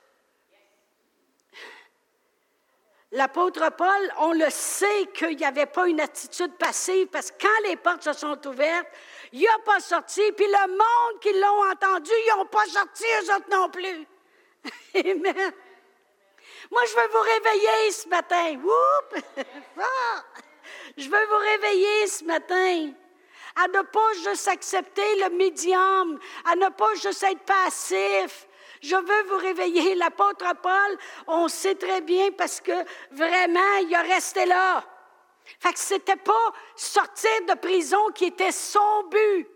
L'apôtre 3.12 3.72
Paul, 3.75 4.13
on 4.19 4.34
le 4.34 4.50
sait 4.51 5.08
qu'il 5.15 5.36
n'y 5.36 5.46
avait 5.46 5.65
pas 5.65 5.88
une 5.88 6.00
attitude 6.00 6.53
passive 6.58 7.08
parce 7.08 7.31
que 7.31 7.38
quand 7.41 7.67
les 7.67 7.75
portes 7.75 8.03
se 8.03 8.13
sont 8.13 8.48
ouvertes, 8.48 8.88
il 9.31 9.41
n'a 9.41 9.58
pas 9.65 9.79
sorti, 9.79 10.22
puis 10.34 10.46
le 10.46 10.67
monde 10.67 11.19
qui 11.19 11.31
l'ont 11.34 11.72
entendu, 11.72 12.12
ils 12.12 12.34
n'ont 12.38 12.46
pas 12.46 12.65
sorti 12.65 13.03
eux 13.03 13.36
autres 13.36 13.50
non 13.50 13.69
plus. 13.69 14.08
Amen. 14.96 15.53
Moi, 16.72 16.86
je 16.86 16.96
veux 16.96 17.08
vous 17.08 17.22
réveiller 17.22 17.91
ce 17.91 18.08
matin. 18.10 18.55
Je 20.98 21.10
veux 21.10 21.25
vous 21.25 21.38
réveiller 21.38 22.08
ce 22.08 22.24
matin 22.25 22.93
à 23.55 23.67
ne 23.67 23.81
pas 23.81 24.13
juste 24.23 24.47
accepter 24.47 25.15
le 25.23 25.29
médium, 25.35 26.19
à 26.45 26.55
ne 26.55 26.69
pas 26.69 26.93
juste 26.95 27.23
être 27.23 27.43
passif. 27.43 28.47
Je 28.81 28.95
veux 28.95 29.23
vous 29.29 29.37
réveiller. 29.37 29.95
L'apôtre 29.95 30.45
Paul, 30.61 30.97
on 31.27 31.47
sait 31.47 31.75
très 31.75 32.01
bien 32.01 32.31
parce 32.31 32.61
que 32.61 32.85
vraiment, 33.11 33.77
il 33.81 33.93
a 33.95 34.01
resté 34.01 34.45
là. 34.45 34.83
Fait 35.59 35.73
que 35.73 35.79
c'était 35.79 36.15
pas 36.15 36.53
sortir 36.75 37.31
de 37.47 37.55
prison 37.55 38.09
qui 38.13 38.25
était 38.25 38.51
son 38.51 39.03
but. 39.09 39.47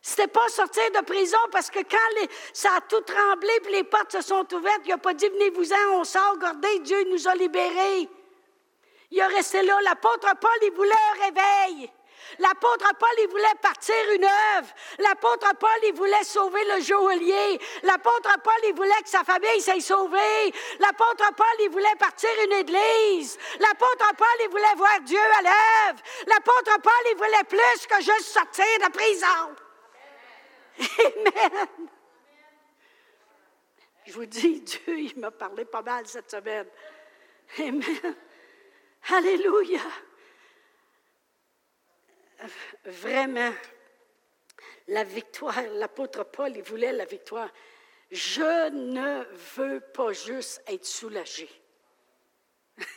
C'était 0.00 0.28
pas 0.28 0.48
sortir 0.48 0.90
de 0.92 1.04
prison 1.04 1.38
parce 1.50 1.70
que 1.70 1.80
quand 1.80 2.28
ça 2.52 2.70
a 2.76 2.80
tout 2.82 3.00
tremblé 3.00 3.50
puis 3.62 3.72
les 3.72 3.84
portes 3.84 4.12
se 4.12 4.20
sont 4.22 4.46
ouvertes, 4.54 4.82
il 4.84 4.90
n'a 4.90 4.98
pas 4.98 5.14
dit 5.14 5.28
venez-vous-en, 5.28 5.98
on 5.98 6.04
sort, 6.04 6.32
regardez, 6.34 6.78
Dieu 6.80 7.04
nous 7.10 7.26
a 7.28 7.34
libérés. 7.34 8.08
Il 9.10 9.20
a 9.20 9.26
resté 9.28 9.62
là. 9.62 9.78
L'apôtre 9.82 10.28
Paul, 10.40 10.50
il 10.62 10.72
voulait 10.72 10.92
un 10.92 11.24
réveil. 11.24 11.90
L'apôtre 12.38 12.88
Paul, 12.98 13.14
il 13.18 13.28
voulait 13.28 13.54
partir 13.60 13.94
une 14.14 14.24
œuvre. 14.24 14.68
L'apôtre 14.98 15.54
Paul, 15.58 15.78
il 15.84 15.94
voulait 15.94 16.24
sauver 16.24 16.64
le 16.64 16.80
joaillier. 16.80 17.60
L'apôtre 17.82 18.32
Paul, 18.42 18.60
il 18.64 18.74
voulait 18.74 19.02
que 19.02 19.08
sa 19.08 19.24
famille 19.24 19.60
s'aille 19.60 19.82
sauvée. 19.82 20.52
L'apôtre 20.78 21.34
Paul, 21.34 21.46
il 21.60 21.70
voulait 21.70 21.96
partir 21.98 22.30
une 22.44 22.52
église. 22.52 23.38
L'apôtre 23.58 24.14
Paul, 24.16 24.28
il 24.40 24.48
voulait 24.50 24.74
voir 24.76 25.00
Dieu 25.00 25.18
à 25.18 25.42
l'œuvre. 25.42 26.02
L'apôtre 26.26 26.80
Paul, 26.80 27.04
il 27.10 27.16
voulait 27.16 27.44
plus 27.48 27.86
que 27.88 27.96
juste 27.96 28.28
sortir 28.28 28.64
de 28.86 28.92
prison. 28.92 29.26
Amen. 31.06 31.88
Je 34.06 34.12
vous 34.12 34.26
dis, 34.26 34.60
Dieu, 34.60 34.98
il 34.98 35.18
m'a 35.18 35.30
parlé 35.30 35.64
pas 35.64 35.82
mal 35.82 36.06
cette 36.06 36.30
semaine. 36.30 36.68
Amen. 37.58 38.16
Alléluia 39.10 39.80
vraiment 42.84 43.52
la 44.88 45.04
victoire. 45.04 45.62
L'apôtre 45.74 46.24
Paul, 46.24 46.56
il 46.56 46.62
voulait 46.62 46.92
la 46.92 47.04
victoire. 47.04 47.50
Je 48.10 48.70
ne 48.70 49.24
veux 49.56 49.80
pas 49.80 50.12
juste 50.12 50.62
être 50.66 50.86
soulagé. 50.86 51.48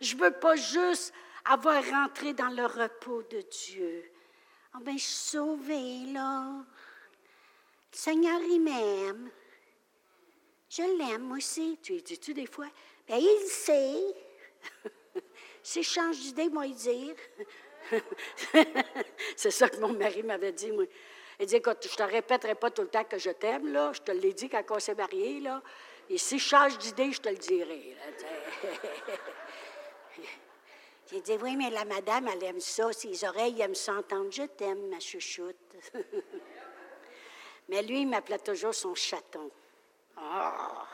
je 0.00 0.16
veux 0.16 0.32
pas 0.32 0.56
juste 0.56 1.14
avoir 1.44 1.82
rentré 1.84 2.34
dans 2.34 2.50
le 2.50 2.66
repos 2.66 3.22
de 3.24 3.40
Dieu. 3.40 4.12
Ah 4.72 4.78
ben, 4.82 4.96
je 4.98 5.04
suis 5.04 5.12
sauvée, 5.12 6.12
là. 6.12 6.64
Le 7.92 7.96
Seigneur, 7.96 8.40
il 8.42 8.60
m'aime. 8.60 9.30
Je 10.68 10.82
l'aime 10.98 11.32
aussi. 11.32 11.78
Tu 11.82 12.00
dis-tu 12.00 12.34
des 12.34 12.46
fois? 12.46 12.68
Ben, 13.08 13.16
il 13.16 13.48
sait. 13.48 14.14
S'il 15.62 15.82
change 15.82 16.18
d'idée, 16.20 16.48
moi, 16.48 16.66
il 16.66 16.74
dire. 16.74 17.16
c'est 19.36 19.50
ça 19.50 19.68
que 19.68 19.76
mon 19.78 19.92
mari 19.92 20.22
m'avait 20.22 20.52
dit, 20.52 20.72
moi. 20.72 20.84
Il 21.38 21.46
dit, 21.46 21.56
écoute, 21.56 21.88
je 21.90 21.96
te 21.96 22.02
répéterai 22.02 22.54
pas 22.54 22.70
tout 22.70 22.82
le 22.82 22.88
temps 22.88 23.04
que 23.04 23.16
je 23.16 23.30
t'aime, 23.30 23.72
là. 23.72 23.92
Je 23.94 24.00
te 24.00 24.12
l'ai 24.12 24.34
dit 24.34 24.48
quand 24.50 24.62
on 24.70 24.78
s'est 24.78 24.94
mariés, 24.94 25.40
là. 25.40 25.62
Et 26.10 26.18
si 26.18 26.38
je 26.38 26.44
change 26.44 26.76
d'idée, 26.76 27.12
je 27.12 27.20
te 27.20 27.28
le 27.28 27.36
dirai. 27.36 27.96
J'ai 31.10 31.20
dit, 31.22 31.38
oui, 31.40 31.56
mais 31.56 31.70
la 31.70 31.84
madame, 31.86 32.28
elle 32.28 32.44
aime 32.44 32.60
ça. 32.60 32.92
Ses 32.92 33.24
oreilles 33.24 33.60
aiment 33.62 33.74
s'entendre. 33.74 34.30
Je 34.30 34.42
t'aime, 34.42 34.88
ma 34.88 35.00
chouchoute. 35.00 35.56
mais 37.68 37.82
lui, 37.82 38.02
il 38.02 38.08
m'appelait 38.08 38.38
toujours 38.38 38.74
son 38.74 38.94
chaton. 38.94 39.50
Ah! 40.16 40.86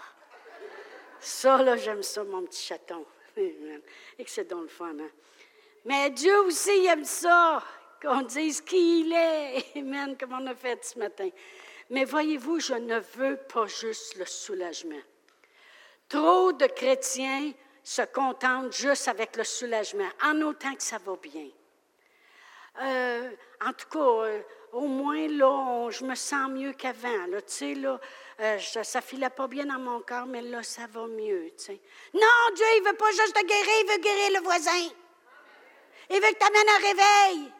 Ça, 1.18 1.60
là, 1.62 1.76
j'aime 1.76 2.02
ça, 2.04 2.22
mon 2.22 2.42
petit 2.44 2.62
chaton. 2.62 3.04
Et 3.36 4.24
que 4.24 4.30
c'est 4.30 4.44
dans 4.44 4.60
le 4.60 4.68
fun, 4.68 4.96
hein? 4.98 5.10
Mais 5.86 6.10
Dieu 6.10 6.36
aussi 6.40 6.84
aime 6.86 7.04
ça, 7.04 7.62
qu'on 8.02 8.22
dise 8.22 8.60
qui 8.60 9.02
il 9.02 9.12
est. 9.12 9.78
Amen, 9.78 10.16
comme 10.18 10.32
on 10.32 10.46
a 10.48 10.54
fait 10.54 10.84
ce 10.84 10.98
matin. 10.98 11.28
Mais 11.90 12.04
voyez-vous, 12.04 12.58
je 12.58 12.74
ne 12.74 12.98
veux 12.98 13.36
pas 13.36 13.66
juste 13.66 14.16
le 14.16 14.26
soulagement. 14.26 15.00
Trop 16.08 16.52
de 16.52 16.66
chrétiens 16.66 17.52
se 17.84 18.02
contentent 18.02 18.72
juste 18.72 19.06
avec 19.06 19.36
le 19.36 19.44
soulagement, 19.44 20.08
en 20.24 20.42
autant 20.42 20.74
que 20.74 20.82
ça 20.82 20.98
va 20.98 21.14
bien. 21.22 21.46
Euh, 22.82 23.30
en 23.64 23.72
tout 23.72 23.88
cas, 23.88 23.98
euh, 24.00 24.42
au 24.72 24.88
moins, 24.88 25.28
là, 25.28 25.88
je 25.90 26.04
me 26.04 26.16
sens 26.16 26.50
mieux 26.50 26.72
qu'avant. 26.72 27.26
tu 27.28 27.42
sais, 27.46 27.74
là, 27.74 28.00
euh, 28.40 28.58
ça 28.58 28.98
ne 28.98 29.04
filait 29.04 29.30
pas 29.30 29.46
bien 29.46 29.66
dans 29.66 29.78
mon 29.78 30.00
corps, 30.00 30.26
mais 30.26 30.42
là, 30.42 30.64
ça 30.64 30.88
va 30.90 31.06
mieux. 31.06 31.52
Non, 32.12 32.54
Dieu, 32.56 32.66
il 32.76 32.82
ne 32.82 32.88
veut 32.88 32.96
pas 32.96 33.10
juste 33.12 33.34
te 33.34 33.46
guérir, 33.46 33.84
il 33.84 33.92
veut 33.92 34.02
guérir 34.02 34.40
le 34.40 34.44
voisin. 34.44 34.90
Il 36.10 36.16
veut 36.16 36.32
que 36.32 36.38
tu 36.38 36.46
amènes 36.46 36.68
un 36.68 36.88
réveil. 36.88 37.52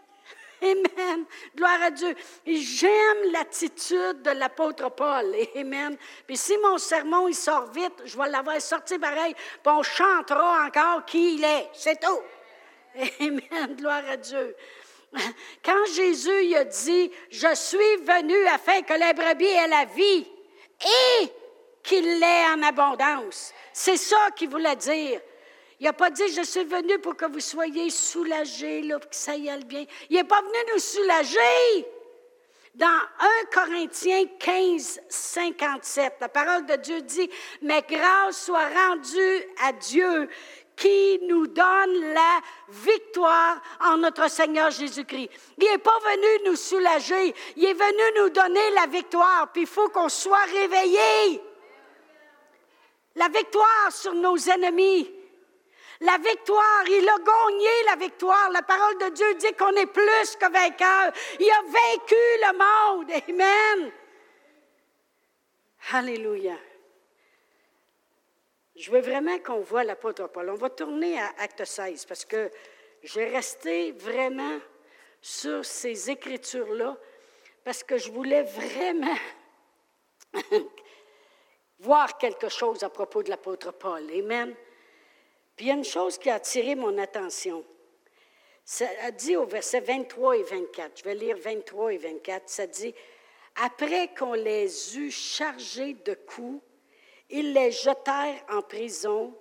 Amen. 0.62 1.24
Gloire 1.54 1.82
à 1.82 1.90
Dieu. 1.90 2.14
J'aime 2.46 3.32
l'attitude 3.32 4.22
de 4.22 4.30
l'apôtre 4.30 4.90
Paul. 4.90 5.34
Amen. 5.54 5.96
Puis 6.26 6.36
si 6.36 6.56
mon 6.58 6.78
sermon, 6.78 7.28
il 7.28 7.34
sort 7.34 7.70
vite, 7.72 8.02
je 8.04 8.16
vais 8.16 8.28
l'avoir 8.28 8.60
sorti 8.60 8.98
pareil, 8.98 9.34
puis 9.34 9.72
on 9.72 9.82
chantera 9.82 10.66
encore 10.66 11.04
qui 11.04 11.34
il 11.34 11.44
est. 11.44 11.68
C'est 11.74 12.00
tout. 12.00 12.22
Amen. 13.20 13.76
Gloire 13.76 14.02
à 14.08 14.16
Dieu. 14.16 14.56
Quand 15.64 15.84
Jésus 15.94 16.54
a 16.56 16.64
dit, 16.64 17.10
je 17.30 17.54
suis 17.54 17.96
venu 18.02 18.46
afin 18.46 18.82
que 18.82 18.94
les 18.94 19.12
brebis 19.14 19.46
aient 19.46 19.68
la 19.68 19.84
vie 19.84 20.26
et 20.80 21.32
qu'il 21.82 22.18
l'ait 22.18 22.46
en 22.54 22.62
abondance. 22.62 23.52
C'est 23.72 23.96
ça 23.96 24.30
qu'il 24.34 24.50
voulait 24.50 24.76
dire. 24.76 25.20
Il 25.78 25.84
n'a 25.84 25.92
pas 25.92 26.10
dit, 26.10 26.28
je 26.28 26.42
suis 26.42 26.64
venu 26.64 26.98
pour 26.98 27.16
que 27.16 27.26
vous 27.26 27.40
soyez 27.40 27.90
soulagés, 27.90 28.82
là, 28.82 28.98
pour 28.98 29.10
que 29.10 29.16
ça 29.16 29.36
y 29.36 29.50
aille 29.50 29.64
bien. 29.64 29.84
Il 30.08 30.16
n'est 30.16 30.24
pas 30.24 30.40
venu 30.40 30.72
nous 30.72 30.78
soulager. 30.78 31.86
Dans 32.74 32.86
1 32.86 33.26
Corinthiens 33.52 34.24
15, 34.38 35.00
57, 35.08 36.14
la 36.20 36.28
parole 36.28 36.66
de 36.66 36.76
Dieu 36.76 37.00
dit, 37.00 37.30
mais 37.62 37.82
grâce 37.88 38.44
soit 38.44 38.68
rendue 38.68 39.48
à 39.62 39.72
Dieu 39.72 40.28
qui 40.76 41.18
nous 41.26 41.46
donne 41.46 42.12
la 42.12 42.40
victoire 42.68 43.62
en 43.80 43.96
notre 43.96 44.30
Seigneur 44.30 44.70
Jésus-Christ. 44.70 45.30
Il 45.58 45.64
n'est 45.64 45.78
pas 45.78 45.98
venu 46.00 46.50
nous 46.50 46.56
soulager, 46.56 47.34
il 47.56 47.64
est 47.64 47.72
venu 47.72 48.20
nous 48.20 48.28
donner 48.28 48.70
la 48.74 48.86
victoire, 48.86 49.50
puis 49.52 49.62
il 49.62 49.68
faut 49.68 49.88
qu'on 49.88 50.10
soit 50.10 50.44
réveillés. 50.44 51.40
La 53.14 53.28
victoire 53.28 53.90
sur 53.90 54.12
nos 54.12 54.36
ennemis. 54.36 55.10
La 56.00 56.18
victoire, 56.18 56.84
il 56.88 57.08
a 57.08 57.16
gagné 57.18 57.84
la 57.86 57.96
victoire. 57.96 58.50
La 58.50 58.62
parole 58.62 58.98
de 58.98 59.08
Dieu 59.10 59.34
dit 59.36 59.52
qu'on 59.54 59.74
est 59.76 59.86
plus 59.86 60.36
que 60.36 60.52
vainqueur. 60.52 61.12
Il 61.40 61.50
a 61.50 61.62
vaincu 61.62 62.14
le 62.14 62.52
monde. 62.58 63.10
Amen. 63.28 63.92
Alléluia. 65.92 66.56
je 68.74 68.90
veux 68.90 69.00
vraiment 69.00 69.38
qu'on 69.38 69.60
voit 69.60 69.84
l'apôtre 69.84 70.26
Paul. 70.28 70.50
On 70.50 70.54
va 70.54 70.70
tourner 70.70 71.18
à 71.18 71.32
Acte 71.38 71.64
16 71.64 72.04
parce 72.06 72.24
que 72.24 72.50
j'ai 73.02 73.26
resté 73.26 73.92
vraiment 73.92 74.58
sur 75.20 75.64
ces 75.64 76.10
écritures-là 76.10 76.96
parce 77.64 77.82
que 77.84 77.96
je 77.98 78.10
voulais 78.10 78.42
vraiment 78.42 79.16
voir 81.78 82.18
quelque 82.18 82.48
chose 82.48 82.82
à 82.82 82.90
propos 82.90 83.22
de 83.22 83.30
l'apôtre 83.30 83.72
Paul. 83.72 84.02
Amen. 84.10 84.54
Puis 85.56 85.66
il 85.66 85.68
y 85.68 85.70
a 85.70 85.74
une 85.74 85.84
chose 85.84 86.18
qui 86.18 86.28
a 86.28 86.34
attiré 86.34 86.74
mon 86.74 86.98
attention. 86.98 87.64
Ça 88.64 88.86
dit 89.12 89.36
au 89.36 89.46
verset 89.46 89.80
23 89.80 90.36
et 90.36 90.42
24, 90.42 90.98
je 90.98 91.04
vais 91.04 91.14
lire 91.14 91.36
23 91.38 91.94
et 91.94 91.98
24, 91.98 92.42
ça 92.48 92.66
dit, 92.66 92.94
Après 93.62 94.12
qu'on 94.14 94.34
les 94.34 94.98
eut 94.98 95.10
chargés 95.10 95.94
de 96.04 96.14
coups, 96.14 96.60
ils 97.30 97.52
les 97.52 97.70
jetèrent 97.70 98.44
en 98.50 98.62
prison 98.62 99.34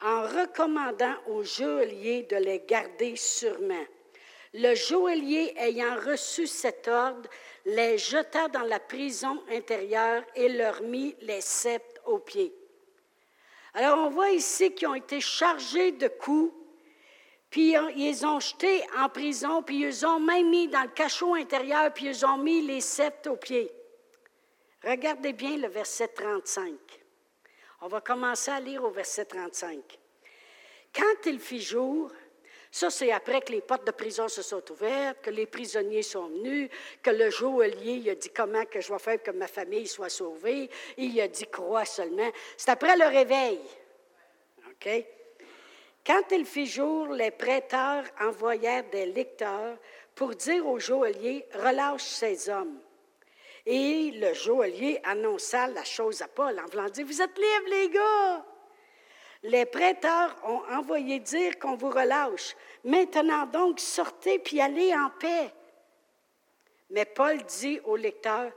en 0.00 0.22
recommandant 0.22 1.14
au 1.26 1.42
geôlier 1.42 2.22
de 2.24 2.36
les 2.36 2.60
garder 2.60 3.16
sûrement. 3.16 3.84
Le 4.54 4.74
geôlier 4.74 5.54
ayant 5.56 5.96
reçu 5.96 6.46
cet 6.46 6.88
ordre, 6.88 7.28
les 7.64 7.98
jeta 7.98 8.48
dans 8.48 8.62
la 8.62 8.80
prison 8.80 9.42
intérieure 9.50 10.22
et 10.34 10.48
leur 10.48 10.82
mit 10.82 11.16
les 11.22 11.40
sceptres 11.40 12.00
aux 12.06 12.18
pieds. 12.18 12.54
Alors 13.78 13.98
on 13.98 14.10
voit 14.10 14.30
ici 14.30 14.74
qu'ils 14.74 14.88
ont 14.88 14.94
été 14.96 15.20
chargés 15.20 15.92
de 15.92 16.08
coups, 16.08 16.52
puis 17.48 17.76
ils 17.94 18.26
ont 18.26 18.40
jetés 18.40 18.82
en 18.98 19.08
prison, 19.08 19.62
puis 19.62 19.82
ils 19.82 20.04
ont 20.04 20.18
même 20.18 20.50
mis 20.50 20.66
dans 20.66 20.82
le 20.82 20.88
cachot 20.88 21.34
intérieur, 21.34 21.94
puis 21.94 22.06
ils 22.06 22.26
ont 22.26 22.38
mis 22.38 22.60
les 22.60 22.80
sceptres 22.80 23.30
aux 23.30 23.36
pieds. 23.36 23.70
Regardez 24.82 25.32
bien 25.32 25.56
le 25.58 25.68
verset 25.68 26.08
35. 26.08 26.72
On 27.82 27.86
va 27.86 28.00
commencer 28.00 28.50
à 28.50 28.58
lire 28.58 28.82
au 28.82 28.90
verset 28.90 29.26
35. 29.26 29.78
Quand 30.92 31.26
il 31.26 31.38
fit 31.38 31.60
jour, 31.60 32.10
ça, 32.70 32.90
c'est 32.90 33.12
après 33.12 33.40
que 33.40 33.52
les 33.52 33.62
portes 33.62 33.86
de 33.86 33.92
prison 33.92 34.28
se 34.28 34.42
sont 34.42 34.62
ouvertes, 34.70 35.18
que 35.22 35.30
les 35.30 35.46
prisonniers 35.46 36.02
sont 36.02 36.28
venus, 36.28 36.68
que 37.02 37.10
le 37.10 37.30
il 37.82 38.10
a 38.10 38.14
dit 38.14 38.30
comment 38.30 38.64
que 38.66 38.80
je 38.80 38.92
vais 38.92 38.98
faire 38.98 39.22
que 39.22 39.30
ma 39.30 39.48
famille 39.48 39.86
soit 39.86 40.10
sauvée. 40.10 40.68
Il 40.98 41.18
a 41.20 41.28
dit 41.28 41.46
crois 41.46 41.86
seulement. 41.86 42.30
C'est 42.56 42.70
après 42.70 42.96
le 42.96 43.06
réveil. 43.06 43.60
OK? 44.68 44.88
Quand 46.06 46.22
il 46.30 46.44
fit 46.44 46.66
jour, 46.66 47.08
les 47.08 47.30
prêteurs 47.30 48.04
envoyèrent 48.20 48.88
des 48.90 49.06
lecteurs 49.06 49.76
pour 50.14 50.34
dire 50.34 50.66
au 50.66 50.78
geôlier 50.78 51.46
relâche 51.54 52.02
ces 52.02 52.48
hommes. 52.50 52.80
Et 53.64 54.12
le 54.12 54.34
geôlier 54.34 55.00
annonça 55.04 55.68
la 55.68 55.84
chose 55.84 56.22
à 56.22 56.28
Paul 56.28 56.58
en 56.58 56.66
voulant 56.66 56.88
dire 56.88 57.06
Vous 57.06 57.22
êtes 57.22 57.36
libres, 57.36 57.70
les 57.70 57.88
gars 57.90 58.44
les 59.42 59.66
prêteurs 59.66 60.34
ont 60.44 60.62
envoyé 60.70 61.20
dire 61.20 61.58
qu'on 61.58 61.76
vous 61.76 61.90
relâche. 61.90 62.56
Maintenant 62.84 63.46
donc, 63.46 63.80
sortez 63.80 64.38
puis 64.38 64.60
allez 64.60 64.94
en 64.94 65.10
paix. 65.18 65.52
Mais 66.90 67.04
Paul 67.04 67.42
dit 67.44 67.80
au 67.84 67.96
lecteur, 67.96 68.50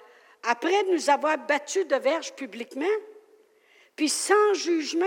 après 0.43 0.83
nous 0.83 1.09
avoir 1.09 1.37
battus 1.37 1.85
de 1.85 1.95
verge 1.97 2.33
publiquement, 2.33 2.85
puis 3.95 4.09
sans 4.09 4.53
jugement, 4.53 5.05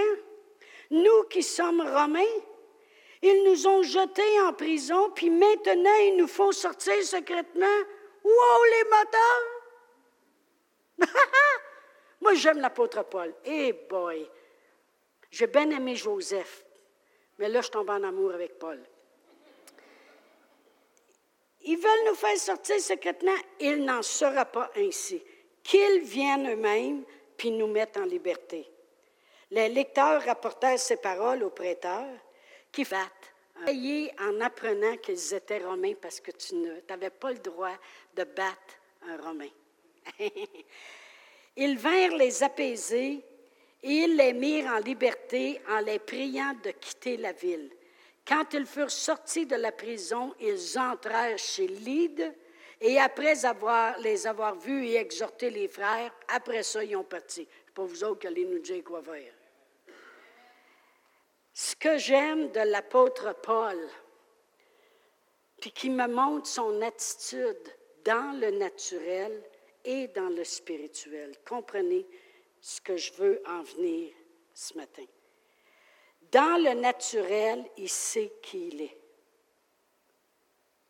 nous 0.90 1.25
qui 1.25 1.43
sommes 1.43 1.81
romains, 1.81 2.23
ils 3.23 3.45
nous 3.45 3.66
ont 3.66 3.83
jetés 3.83 4.40
en 4.43 4.52
prison, 4.52 5.11
puis 5.11 5.31
maintenant 5.31 5.97
ils 6.02 6.16
nous 6.16 6.28
font 6.28 6.52
sortir 6.52 7.02
secrètement. 7.02 7.66
Wow, 8.23 8.64
les 8.71 8.85
moteurs! 8.85 9.64
Moi, 12.21 12.35
j'aime 12.35 12.61
l'apôtre 12.61 13.02
Paul. 13.04 13.35
Eh 13.45 13.73
boy! 13.88 14.28
J'ai 15.35 15.49
bien 15.49 15.69
aimé 15.71 15.97
Joseph, 15.97 16.64
mais 17.38 17.49
là, 17.49 17.61
je 17.61 17.69
tombe 17.69 17.91
en 17.91 18.05
amour 18.05 18.33
avec 18.33 18.57
Paul. 18.57 18.81
Ils 21.62 21.76
veulent 21.76 22.07
nous 22.07 22.14
faire 22.14 22.38
sortir 22.38 22.79
secrètement. 22.79 23.35
Il 23.59 23.85
n'en 23.85 24.03
sera 24.03 24.45
pas 24.45 24.71
ainsi. 24.76 25.21
Qu'ils 25.64 26.03
viennent 26.03 26.49
eux-mêmes 26.53 27.03
puis 27.37 27.51
nous 27.51 27.66
mettent 27.66 27.97
en 27.97 28.05
liberté. 28.05 28.70
Les 29.51 29.68
lecteurs 29.70 30.23
rapportèrent 30.23 30.79
ces 30.79 30.99
paroles 30.99 31.42
aux 31.42 31.51
prêteurs 31.51 32.16
qui 32.70 32.85
battent 32.85 33.35
en 34.20 34.40
apprenant 34.40 34.97
qu'ils 34.99 35.35
étaient 35.35 35.64
romains 35.64 35.94
parce 36.01 36.20
que 36.20 36.31
tu 36.31 36.55
n'avais 36.88 37.11
pas 37.11 37.33
le 37.33 37.38
droit 37.38 37.77
de 38.14 38.23
battre 38.23 38.75
un 39.09 39.16
romain. 39.16 39.51
Ils 41.57 41.77
vinrent 41.77 42.16
les 42.18 42.40
apaiser 42.44 43.25
ils 43.85 44.16
les 44.16 44.33
mirent 44.33 44.73
en 44.73 44.79
liberté 44.79 45.61
en 45.68 45.81
les 45.81 45.99
priant 45.99 46.55
de 46.62 46.70
quitter 46.70 47.16
la 47.18 47.33
ville. 47.33 47.70
Quand 48.27 48.55
ils 48.55 48.64
furent 48.64 48.90
sortis 48.90 49.44
de 49.44 49.57
la 49.57 49.73
prison, 49.73 50.35
ils 50.40 50.79
entrèrent 50.79 51.38
chez 51.38 51.66
Lyde 51.66 52.35
et 52.81 52.99
après 52.99 53.44
avoir, 53.44 53.99
les 53.99 54.27
avoir 54.27 54.57
vus 54.57 54.87
et 54.87 54.97
exhorté 54.97 55.51
les 55.51 55.68
frères, 55.68 56.12
après 56.29 56.62
ça, 56.62 56.83
ils 56.83 56.97
ont 56.97 57.05
parti. 57.05 57.47
Pas 57.75 57.85
vous 57.85 58.05
autres 58.05 58.20
qui 58.20 58.27
allez 58.27 58.47
nous 58.47 58.59
dire 58.61 58.83
quoi 58.83 59.03
faire. 59.03 59.33
Ce 61.53 61.77
que 61.77 61.99
j'aime 61.99 62.51
de 62.51 62.61
l'apôtre 62.61 63.37
Paul, 63.42 63.79
puis 65.61 65.70
qui 65.70 65.90
me 65.90 66.07
montre 66.09 66.47
son 66.47 66.81
attitude 66.83 67.68
dans 68.05 68.38
le 68.40 68.51
naturel 68.51 69.42
et 69.85 70.09
dans 70.09 70.31
le 70.31 70.44
spirituel. 70.44 71.33
Comprenez, 71.47 72.07
ce 72.64 72.81
que 72.81 72.96
je 72.96 73.12
veux 73.12 73.42
en 73.46 73.62
venir 73.62 74.14
ce 74.55 74.72
matin. 74.79 75.05
Dans 76.33 76.57
le 76.62 76.81
naturel, 76.81 77.62
il 77.77 77.90
sait 77.90 78.33
qui 78.42 78.68
il 78.68 78.81
est. 78.81 78.98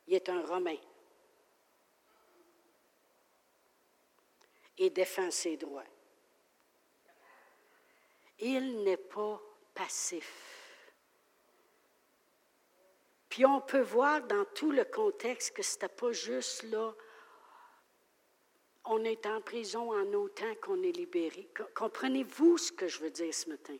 Il 0.06 0.14
est 0.14 0.28
un 0.28 0.46
Romain. 0.46 0.76
Il 4.78 4.92
défend 4.92 5.32
ses 5.32 5.56
droits. 5.56 5.82
Il 8.38 8.84
n'est 8.84 8.96
pas 8.96 9.42
passif. 9.74 10.78
Puis 13.28 13.44
on 13.44 13.60
peut 13.60 13.82
voir 13.82 14.22
dans 14.22 14.44
tout 14.54 14.70
le 14.70 14.84
contexte 14.84 15.56
que 15.56 15.62
ce 15.64 15.74
n'était 15.74 15.88
pas 15.88 16.12
juste 16.12 16.62
là, 16.62 16.94
on 18.86 19.04
est 19.04 19.26
en 19.26 19.40
prison 19.40 19.92
en 19.92 20.12
autant 20.12 20.54
qu'on 20.60 20.82
est 20.82 20.92
libéré. 20.92 21.48
Comprenez-vous 21.74 22.58
ce 22.58 22.72
que 22.72 22.88
je 22.88 23.00
veux 23.00 23.10
dire 23.10 23.32
ce 23.32 23.48
matin? 23.48 23.76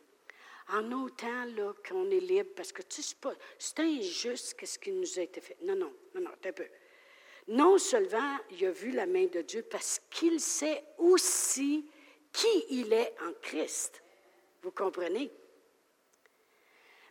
En 0.69 0.91
autant 0.91 1.45
qu'on 1.87 2.09
est 2.09 2.19
libre, 2.19 2.49
parce 2.55 2.71
que 2.71 2.81
tu 2.81 3.03
sais 3.03 3.15
c'est 3.59 3.79
injuste 3.79 4.55
ce 4.65 4.79
qui 4.79 4.91
nous 4.91 5.19
a 5.19 5.21
été 5.21 5.39
fait. 5.41 5.57
Non, 5.61 5.75
non, 5.75 5.93
non, 6.15 6.21
non, 6.21 6.31
un 6.43 6.51
peu. 6.51 6.65
Non 7.47 7.77
seulement 7.77 8.37
il 8.51 8.65
a 8.65 8.71
vu 8.71 8.91
la 8.91 9.05
main 9.05 9.25
de 9.25 9.41
Dieu, 9.41 9.61
parce 9.61 10.01
qu'il 10.09 10.39
sait 10.39 10.83
aussi 10.97 11.87
qui 12.31 12.65
il 12.69 12.91
est 12.91 13.13
en 13.21 13.33
Christ. 13.41 14.01
Vous 14.63 14.71
comprenez? 14.71 15.31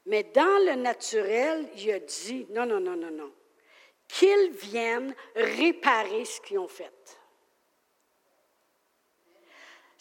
Mais 0.06 0.24
dans 0.24 0.66
le 0.66 0.74
naturel, 0.74 1.68
il 1.76 1.92
a 1.92 2.00
dit, 2.00 2.46
non, 2.50 2.66
non, 2.66 2.80
non, 2.80 2.96
non, 2.96 3.10
non, 3.10 3.32
qu'ils 4.08 4.50
viennent 4.50 5.14
réparer 5.34 6.24
ce 6.24 6.40
qu'ils 6.40 6.58
ont 6.58 6.68
fait. 6.68 6.92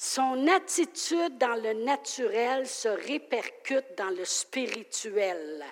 Son 0.05 0.49
attitude 0.49 1.37
dans 1.37 1.55
le 1.55 1.85
naturel 1.85 2.67
se 2.67 2.89
répercute 2.89 3.85
dans 3.97 4.09
le 4.09 4.25
spirituel. 4.25 5.63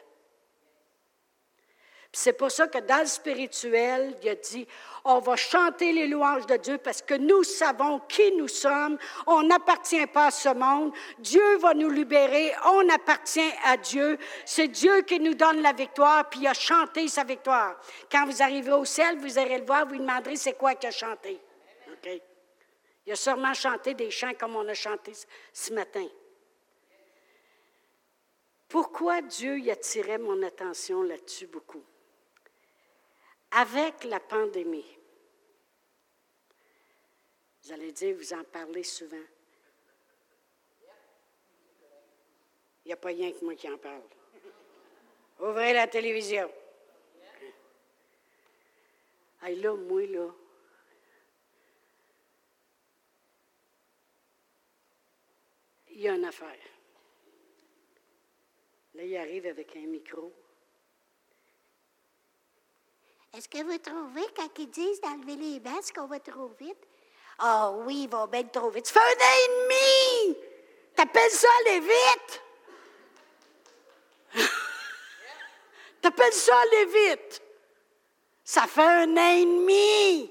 C'est 2.13 2.32
pour 2.32 2.50
ça 2.50 2.67
que 2.67 2.78
dans 2.78 3.02
le 3.02 3.08
spirituel, 3.08 4.15
il 4.24 4.30
a 4.30 4.36
dit, 4.36 4.65
on 5.04 5.20
va 5.20 5.36
chanter 5.36 5.91
les 5.91 6.08
louanges 6.08 6.46
de 6.46 6.56
Dieu 6.56 6.78
parce 6.78 7.02
que 7.02 7.15
nous 7.15 7.44
savons 7.44 8.00
qui 8.08 8.32
nous 8.38 8.48
sommes. 8.48 8.98
On 9.28 9.44
n'appartient 9.44 10.08
pas 10.08 10.28
à 10.28 10.32
ce 10.32 10.48
monde. 10.48 10.94
Dieu 11.20 11.58
va 11.58 11.74
nous 11.74 11.89
libérer. 11.89 12.54
On 12.67 12.88
appartient 12.88 13.52
à 13.65 13.76
Dieu. 13.76 14.17
C'est 14.46 14.70
Dieu 14.70 15.02
qui 15.02 15.20
nous 15.20 15.34
donne 15.34 15.62
la 15.62 15.74
victoire, 15.74 16.30
puis 16.30 16.39
il 16.39 16.48
a 16.48 16.54
chanté 16.54 17.10
sa 17.10 17.26
victoire. 17.26 17.76
Quand 18.10 18.26
vous 18.26 18.41
arriverez 18.41 18.80
au 18.80 18.86
ciel, 18.86 19.17
vous 19.20 19.38
allez 19.38 19.58
le 19.58 19.65
voir, 19.65 19.86
vous 19.86 19.96
lui 19.96 20.00
demanderez 20.00 20.38
c'est 20.38 20.54
quoi 20.54 20.74
qu'il 20.76 20.88
a 20.88 20.94
chanté? 20.94 21.38
Il 23.06 23.14
a 23.14 23.16
sûrement 23.16 23.54
chanté 23.54 23.94
des 23.94 24.12
chants 24.12 24.34
comme 24.36 24.56
on 24.56 24.68
a 24.68 24.74
chanté 24.74 25.14
ce 25.54 25.74
matin. 25.74 26.08
Pourquoi 28.68 29.22
Dieu 29.22 29.60
y 29.60 29.72
attirait 29.72 30.18
mon 30.18 30.42
attention 30.44 31.02
là-dessus 31.04 31.48
beaucoup? 31.48 31.84
Avec 33.52 34.06
la 34.06 34.20
pandémie, 34.20 34.98
vous 37.64 37.72
allez 37.74 37.92
dire, 37.92 38.16
vous 38.16 38.34
en 38.34 38.44
parlez 38.46 38.84
souvent. 38.84 39.18
Il 42.86 42.88
n'y 42.88 42.94
a 42.94 42.98
pas 42.98 43.10
rien 43.10 43.32
que 43.32 43.44
moi 43.44 43.56
qui 43.56 43.70
en 43.70 43.78
parle. 43.78 44.02
Ouvrez 45.40 45.74
la 45.74 45.88
télévision. 45.88 46.52
Ah, 49.42 49.50
là, 49.50 49.74
moi, 49.74 50.06
là, 50.06 50.28
il 56.02 56.06
y 56.06 56.10
a 56.10 56.16
une 56.16 56.26
affaire. 56.26 56.48
Là, 58.96 59.04
il 59.04 59.16
arrive 59.18 59.46
avec 59.46 59.76
un 59.76 59.86
micro. 59.86 60.34
Est-ce 63.38 63.48
que 63.48 63.64
vous 63.64 63.78
trouvez, 63.78 64.26
quand 64.36 64.50
ils 64.58 64.70
disent 64.72 65.00
d'enlever 65.00 65.36
les 65.36 65.60
masques, 65.60 65.94
qu'on 65.94 66.08
va 66.08 66.20
trop 66.20 66.48
vite? 66.60 66.88
Ah 67.38 67.72
oui, 67.86 68.06
ils 68.06 68.10
vont 68.10 68.26
bien 68.26 68.44
trop 68.46 68.72
vite. 68.72 68.88
Ça 68.88 69.00
fait 69.00 69.00
un 69.00 69.26
an 69.26 69.38
et 69.38 70.34
demi! 70.34 70.38
T'appelles 70.96 71.30
ça 71.30 71.48
aller 71.60 71.80
vite? 71.82 72.42
T'appelles 76.02 76.34
ça 76.34 76.60
aller 76.62 76.86
vite? 76.86 77.44
Ça 78.44 78.66
fait 78.66 78.82
un 78.82 79.18
an 79.18 79.32
et 79.36 79.46
demi! 79.46 80.31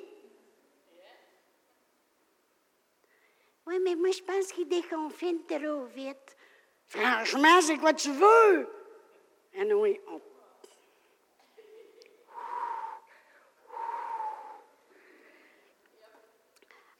Oui, 3.70 3.78
mais 3.85 3.94
moi, 3.94 4.11
je 4.11 4.20
pense 4.24 4.50
qu'ils 4.50 4.66
déconfinent 4.66 5.46
trop 5.46 5.85
vite. 5.85 6.37
Franchement, 6.88 7.61
c'est 7.61 7.78
quoi 7.78 7.94
tu 7.94 8.11
veux? 8.11 8.68
Anyway, 9.56 10.00
on 10.09 10.20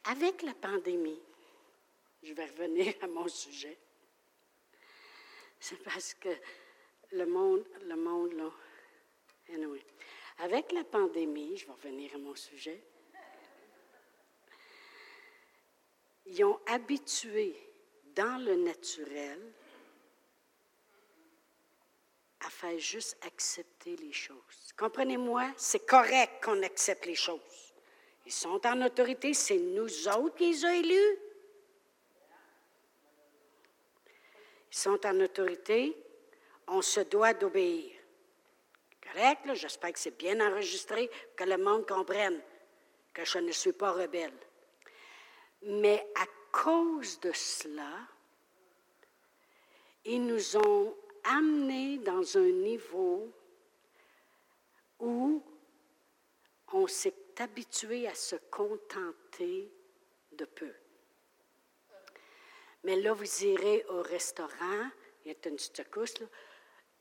Avec 0.04 0.42
la 0.42 0.54
pandémie, 0.54 1.20
je 2.22 2.33
vais 2.35 2.46
revenir 2.46 2.94
à 3.02 3.09
mon 3.09 3.26
sujet. 3.26 3.76
C'est 5.59 5.83
parce 5.83 6.14
que 6.14 6.28
le 7.11 7.26
monde, 7.26 7.64
le 7.83 7.96
monde, 7.96 8.33
là. 8.35 8.50
Anyway. 9.52 9.85
Avec 10.38 10.70
la 10.70 10.85
pandémie, 10.85 11.56
je 11.56 11.66
vais 11.66 11.72
revenir 11.72 12.14
à 12.14 12.18
mon 12.18 12.37
sujet. 12.37 12.80
Ils 16.32 16.44
ont 16.44 16.60
habitué 16.66 17.56
dans 18.14 18.42
le 18.44 18.54
naturel 18.54 19.40
à 22.40 22.48
faire 22.48 22.78
juste 22.78 23.16
accepter 23.26 23.96
les 23.96 24.12
choses. 24.12 24.72
Comprenez-moi, 24.76 25.52
c'est 25.56 25.84
correct 25.84 26.44
qu'on 26.44 26.62
accepte 26.62 27.06
les 27.06 27.16
choses. 27.16 27.74
Ils 28.24 28.32
sont 28.32 28.64
en 28.64 28.82
autorité, 28.82 29.34
c'est 29.34 29.58
nous 29.58 30.08
autres 30.08 30.36
qui 30.36 30.52
les 30.52 30.64
avons 30.64 30.74
élus. 30.74 31.18
Ils 34.72 34.78
sont 34.78 35.04
en 35.04 35.20
autorité, 35.20 35.96
on 36.68 36.80
se 36.80 37.00
doit 37.00 37.34
d'obéir. 37.34 37.90
Correct? 39.02 39.52
J'espère 39.54 39.92
que 39.92 39.98
c'est 39.98 40.16
bien 40.16 40.40
enregistré, 40.40 41.10
que 41.34 41.42
le 41.42 41.56
monde 41.56 41.88
comprenne 41.88 42.40
que 43.12 43.24
je 43.24 43.38
ne 43.38 43.50
suis 43.50 43.72
pas 43.72 43.90
rebelle. 43.90 44.38
Mais 45.62 46.06
à 46.14 46.26
cause 46.52 47.20
de 47.20 47.32
cela, 47.32 48.08
ils 50.04 50.24
nous 50.24 50.56
ont 50.56 50.96
amenés 51.24 51.98
dans 51.98 52.38
un 52.38 52.50
niveau 52.50 53.32
où 54.98 55.42
on 56.72 56.86
s'est 56.86 57.14
habitué 57.38 58.06
à 58.06 58.14
se 58.14 58.36
contenter 58.50 59.70
de 60.32 60.44
peu. 60.44 60.72
Mais 62.84 62.96
là, 62.96 63.12
vous 63.12 63.44
irez 63.44 63.84
au 63.88 64.02
restaurant, 64.02 64.88
il 65.24 65.28
y 65.28 65.30
a 65.30 65.48
une 65.48 65.56
petite 65.56 65.76
secousse, 65.76 66.18
là, 66.18 66.26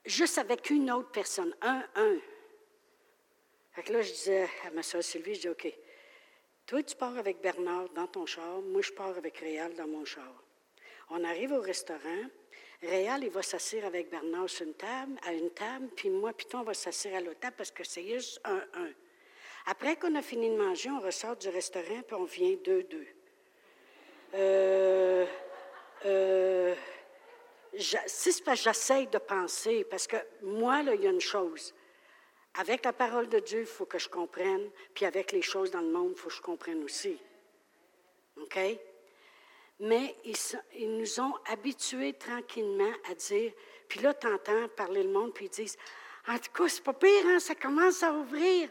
juste 0.05 0.37
avec 0.37 0.69
une 0.69 0.91
autre 0.91 1.11
personne, 1.11 1.55
un, 1.61 1.85
un. 1.95 2.17
Fait 3.71 3.83
que 3.83 3.93
là, 3.93 4.01
je 4.01 4.11
disais 4.11 4.49
à 4.65 4.71
ma 4.71 4.83
soeur 4.83 5.03
Sylvie, 5.03 5.35
je 5.35 5.41
dis, 5.41 5.49
OK, 5.49 5.73
toi, 6.69 6.83
tu 6.83 6.95
pars 6.95 7.17
avec 7.17 7.41
Bernard 7.41 7.89
dans 7.95 8.05
ton 8.05 8.27
char, 8.27 8.61
moi, 8.61 8.83
je 8.83 8.91
pars 8.91 9.17
avec 9.17 9.39
Réal 9.39 9.73
dans 9.73 9.87
mon 9.87 10.05
char. 10.05 10.43
On 11.09 11.23
arrive 11.23 11.51
au 11.51 11.61
restaurant, 11.61 12.29
Réal, 12.83 13.23
il 13.23 13.31
va 13.31 13.41
s'asseoir 13.41 13.85
avec 13.85 14.11
Bernard 14.11 14.47
sur 14.47 14.67
une 14.67 14.75
table, 14.75 15.13
à 15.25 15.33
une 15.33 15.49
table, 15.49 15.87
puis 15.95 16.11
moi, 16.11 16.31
puis 16.31 16.45
toi, 16.45 16.59
on 16.59 16.63
va 16.63 16.75
s'asseoir 16.75 17.15
à 17.15 17.21
l'autre 17.21 17.39
table 17.39 17.55
parce 17.57 17.71
que 17.71 17.83
c'est 17.83 18.03
juste 18.03 18.39
un, 18.43 18.61
un. 18.75 18.91
Après 19.65 19.95
qu'on 19.95 20.13
a 20.13 20.21
fini 20.21 20.47
de 20.47 20.57
manger, 20.57 20.91
on 20.91 20.99
ressort 20.99 21.35
du 21.37 21.49
restaurant, 21.49 22.03
puis 22.05 22.15
on 22.15 22.25
vient 22.25 22.55
deux, 22.63 22.83
deux. 22.83 23.07
Euh, 24.35 25.25
euh, 26.05 26.75
c'est 27.79 28.43
parce 28.43 28.59
que 28.59 28.65
j'essaye 28.65 29.07
de 29.07 29.17
penser, 29.17 29.85
parce 29.85 30.05
que 30.05 30.17
moi, 30.43 30.83
là, 30.83 30.93
il 30.93 31.01
y 31.01 31.07
a 31.07 31.09
une 31.09 31.19
chose. 31.19 31.73
Avec 32.55 32.83
la 32.83 32.93
parole 32.93 33.29
de 33.29 33.39
Dieu, 33.39 33.61
il 33.61 33.65
faut 33.65 33.85
que 33.85 33.99
je 33.99 34.09
comprenne, 34.09 34.69
puis 34.93 35.05
avec 35.05 35.31
les 35.31 35.41
choses 35.41 35.71
dans 35.71 35.81
le 35.81 35.91
monde, 35.91 36.11
il 36.11 36.17
faut 36.17 36.29
que 36.29 36.35
je 36.35 36.41
comprenne 36.41 36.83
aussi. 36.83 37.17
OK? 38.37 38.59
Mais 39.81 40.15
ils, 40.25 40.97
nous 40.97 41.19
ont 41.21 41.33
habitués 41.45 42.13
tranquillement 42.13 42.91
à 43.09 43.13
dire, 43.13 43.53
puis 43.87 44.01
là, 44.01 44.13
tu 44.13 44.27
entends 44.27 44.67
parler 44.75 45.03
le 45.03 45.11
monde, 45.11 45.33
puis 45.33 45.45
ils 45.45 45.49
disent, 45.49 45.77
en 46.27 46.37
tout 46.37 46.51
cas, 46.51 46.67
c'est 46.67 46.83
pas 46.83 46.93
pire, 46.93 47.25
hein, 47.27 47.39
ça 47.39 47.55
commence 47.55 48.03
à 48.03 48.11
ouvrir. 48.13 48.69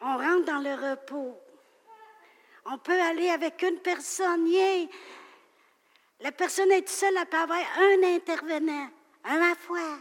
On 0.00 0.16
rentre 0.16 0.44
dans 0.44 0.58
le 0.58 0.74
repos. 0.90 1.40
On 2.64 2.78
peut 2.78 3.00
aller 3.00 3.28
avec 3.28 3.62
une 3.62 3.78
personne. 3.78 4.48
La 6.20 6.32
personne 6.32 6.72
est 6.72 6.88
seule, 6.88 7.16
elle 7.16 7.26
peut 7.26 7.36
avoir 7.36 7.60
un 7.78 8.02
intervenant, 8.02 8.90
un 9.24 9.52
à 9.52 9.54
fois, 9.54 9.98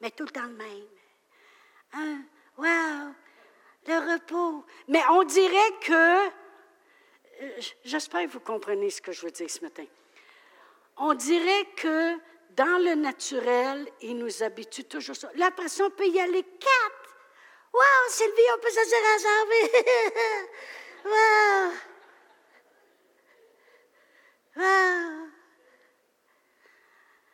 mais 0.00 0.10
tout 0.10 0.24
le 0.24 0.30
temps 0.30 0.46
le 0.46 0.54
même. 0.54 0.86
Un, 1.92 2.22
wow, 2.58 3.14
le 3.86 4.12
repos. 4.12 4.64
Mais 4.88 5.02
on 5.10 5.24
dirait 5.24 5.72
que, 5.80 6.26
euh, 6.26 7.60
j'espère 7.84 8.22
que 8.26 8.32
vous 8.32 8.40
comprenez 8.40 8.90
ce 8.90 9.00
que 9.00 9.12
je 9.12 9.22
veux 9.22 9.30
dire 9.30 9.50
ce 9.50 9.60
matin. 9.62 9.86
On 10.96 11.14
dirait 11.14 11.66
que 11.76 12.16
dans 12.56 12.82
le 12.82 12.94
naturel, 12.94 13.86
il 14.00 14.16
nous 14.16 14.42
habitue 14.42 14.84
toujours 14.84 15.14
ça. 15.14 15.30
La 15.34 15.50
personne 15.50 15.90
peut 15.90 16.06
y 16.06 16.18
aller 16.18 16.42
quatre. 16.42 17.16
Wow, 17.72 18.08
Sylvie, 18.08 18.42
on 18.54 18.58
peut 18.58 18.70
s'asseoir 18.70 19.02
ensemble. 19.14 19.52
wow. 21.04 21.72
Wow. 24.56 25.28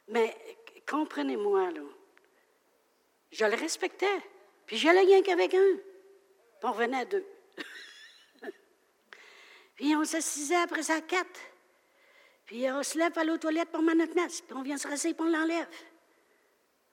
Mais 0.09 0.37
comprenez-moi, 0.89 1.71
là. 1.71 1.83
Je 3.31 3.45
le 3.45 3.55
respectais. 3.55 4.21
Puis 4.73 4.81
j'allais 4.81 5.01
rien 5.01 5.23
qu'avec 5.23 5.53
un. 5.53 5.77
Puis 5.77 5.83
on 6.63 6.73
revenait 6.73 7.01
à 7.01 7.05
deux. 7.05 7.27
puis 9.75 9.95
on 9.95 10.03
s'assisait 10.03 10.57
après 10.57 10.83
ça 10.83 10.95
à 10.95 11.03
quatre. 11.03 11.41
Puis 12.47 12.71
on 12.71 12.83
se 12.83 12.97
lève 12.97 13.13
à 13.19 13.23
l'eau 13.23 13.37
toilette 13.37 13.69
pour 13.69 13.83
notre 13.83 14.15
Puis 14.15 14.57
on 14.57 14.63
vient 14.63 14.79
se 14.79 14.89
rasser 14.89 15.13
puis 15.13 15.27
on 15.27 15.31
l'enlève. 15.31 15.69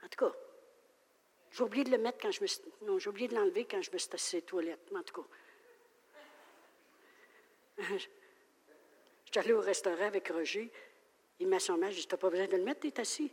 En 0.03 0.09
tout 0.09 0.25
cas, 0.25 0.35
j'ai 1.51 1.63
oublié 1.63 1.85
de 1.85 1.91
le 1.91 1.99
mettre 1.99 2.17
quand 2.21 2.31
je 2.31 2.41
me 2.41 2.47
suis... 2.47 2.59
Non, 2.81 2.99
j'ai 2.99 3.09
oublié 3.09 3.29
de 3.29 3.35
l'enlever 3.35 3.63
quand 3.63 3.81
je 3.81 3.91
me 3.93 3.97
suis 3.97 4.09
assis 4.11 4.39
aux 4.39 4.41
toilettes, 4.41 4.91
en 4.93 5.01
tout 5.01 5.23
cas. 7.77 7.85
Allée 9.39 9.53
au 9.53 9.61
restaurant 9.61 10.07
avec 10.07 10.27
Roger. 10.27 10.69
Il 11.39 11.47
m'a 11.47 11.59
son 11.59 11.77
match. 11.77 11.93
Je 11.93 12.07
t'as 12.07 12.17
pas 12.17 12.29
besoin 12.29 12.47
de 12.47 12.57
le 12.57 12.63
mettre, 12.63 12.81
t'es 12.81 12.99
assis. 12.99 13.31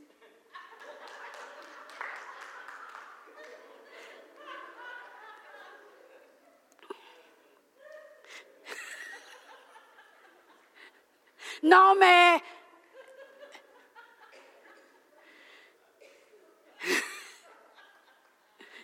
Non, 11.66 11.94
mais 11.96 12.40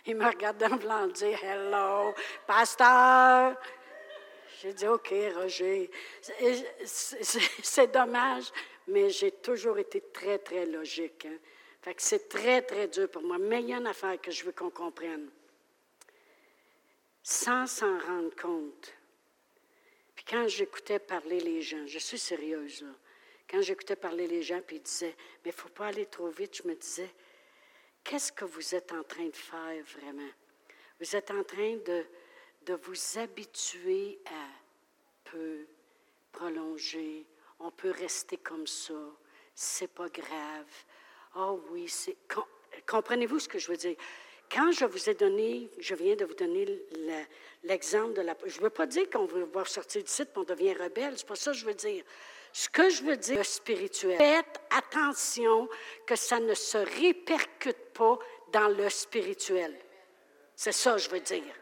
Il 0.05 0.17
me 0.17 0.25
regarde 0.25 0.57
dans 0.57 0.67
le 0.67 1.11
dit 1.13 1.25
Hello, 1.25 2.13
pasteur. 2.45 3.55
J'ai 4.61 4.73
dit 4.73 4.87
OK, 4.87 5.13
Roger. 5.35 5.89
C'est 6.83 7.91
dommage, 7.91 8.51
mais 8.87 9.09
j'ai 9.09 9.31
toujours 9.31 9.77
été 9.77 10.01
très, 10.11 10.39
très 10.39 10.65
logique. 10.65 11.25
Hein. 11.25 11.37
Fait 11.81 11.93
que 11.93 12.01
c'est 12.01 12.27
très, 12.27 12.61
très 12.63 12.87
dur 12.87 13.09
pour 13.09 13.23
moi. 13.23 13.37
Mais 13.37 13.61
il 13.61 13.69
y 13.69 13.73
a 13.73 13.77
une 13.77 13.87
affaire 13.87 14.19
que 14.19 14.31
je 14.31 14.43
veux 14.43 14.51
qu'on 14.51 14.69
comprenne. 14.69 15.29
Sans 17.21 17.65
s'en 17.65 17.97
rendre 17.99 18.35
compte. 18.35 18.93
Quand 20.27 20.47
j'écoutais 20.47 20.99
parler 20.99 21.39
les 21.39 21.61
gens, 21.61 21.85
je 21.85 21.99
suis 21.99 22.19
sérieuse 22.19 22.81
là. 22.81 22.93
Quand 23.49 23.61
j'écoutais 23.61 23.95
parler 23.95 24.25
les 24.27 24.41
gens, 24.41 24.61
puis 24.65 24.77
ils 24.77 24.81
disaient, 24.81 25.15
mais 25.43 25.51
il 25.51 25.55
ne 25.55 25.61
faut 25.61 25.69
pas 25.69 25.87
aller 25.87 26.05
trop 26.05 26.29
vite, 26.29 26.57
je 26.63 26.67
me 26.67 26.75
disais, 26.75 27.13
qu'est-ce 28.03 28.31
que 28.31 28.45
vous 28.45 28.73
êtes 28.73 28.91
en 28.93 29.03
train 29.03 29.27
de 29.27 29.35
faire 29.35 29.83
vraiment? 29.83 30.31
Vous 30.99 31.15
êtes 31.15 31.29
en 31.29 31.43
train 31.43 31.75
de, 31.85 32.05
de 32.65 32.73
vous 32.73 33.19
habituer 33.19 34.19
à 34.25 34.47
peu, 35.25 35.67
prolonger, 36.31 37.25
on 37.59 37.71
peut 37.71 37.91
rester 37.91 38.37
comme 38.37 38.67
ça, 38.67 38.93
c'est 39.53 39.93
pas 39.93 40.09
grave. 40.09 40.71
Oh 41.35 41.63
oui, 41.71 41.87
c'est. 41.87 42.17
Comprenez-vous 42.87 43.39
ce 43.39 43.47
que 43.47 43.59
je 43.59 43.69
veux 43.69 43.77
dire? 43.77 43.95
Quand 44.53 44.71
je 44.71 44.85
vous 44.85 45.09
ai 45.09 45.15
donné, 45.15 45.69
je 45.79 45.95
viens 45.95 46.15
de 46.15 46.25
vous 46.25 46.35
donner 46.35 46.67
l'exemple 47.63 48.13
de 48.13 48.21
la... 48.21 48.35
Je 48.45 48.57
ne 48.59 48.63
veux 48.63 48.69
pas 48.69 48.85
dire 48.85 49.09
qu'on 49.09 49.25
va 49.25 49.65
sortir 49.65 50.03
du 50.03 50.09
site 50.09 50.29
et 50.35 50.39
on 50.39 50.43
devient 50.43 50.73
rebelle, 50.73 51.17
c'est 51.17 51.27
pas 51.27 51.35
ça 51.35 51.51
que 51.51 51.57
je 51.57 51.65
veux 51.65 51.73
dire. 51.73 52.03
Ce 52.51 52.69
que 52.69 52.89
je 52.89 53.03
veux 53.03 53.17
dire, 53.17 53.37
le 53.37 53.43
spirituel. 53.43 54.17
Faites 54.17 54.61
attention 54.69 55.67
que 56.05 56.15
ça 56.15 56.39
ne 56.39 56.53
se 56.53 56.77
répercute 56.77 57.93
pas 57.93 58.19
dans 58.51 58.67
le 58.67 58.89
spirituel. 58.89 59.75
C'est 60.55 60.71
ça 60.71 60.93
que 60.93 60.99
je 60.99 61.09
veux 61.09 61.19
dire. 61.19 61.55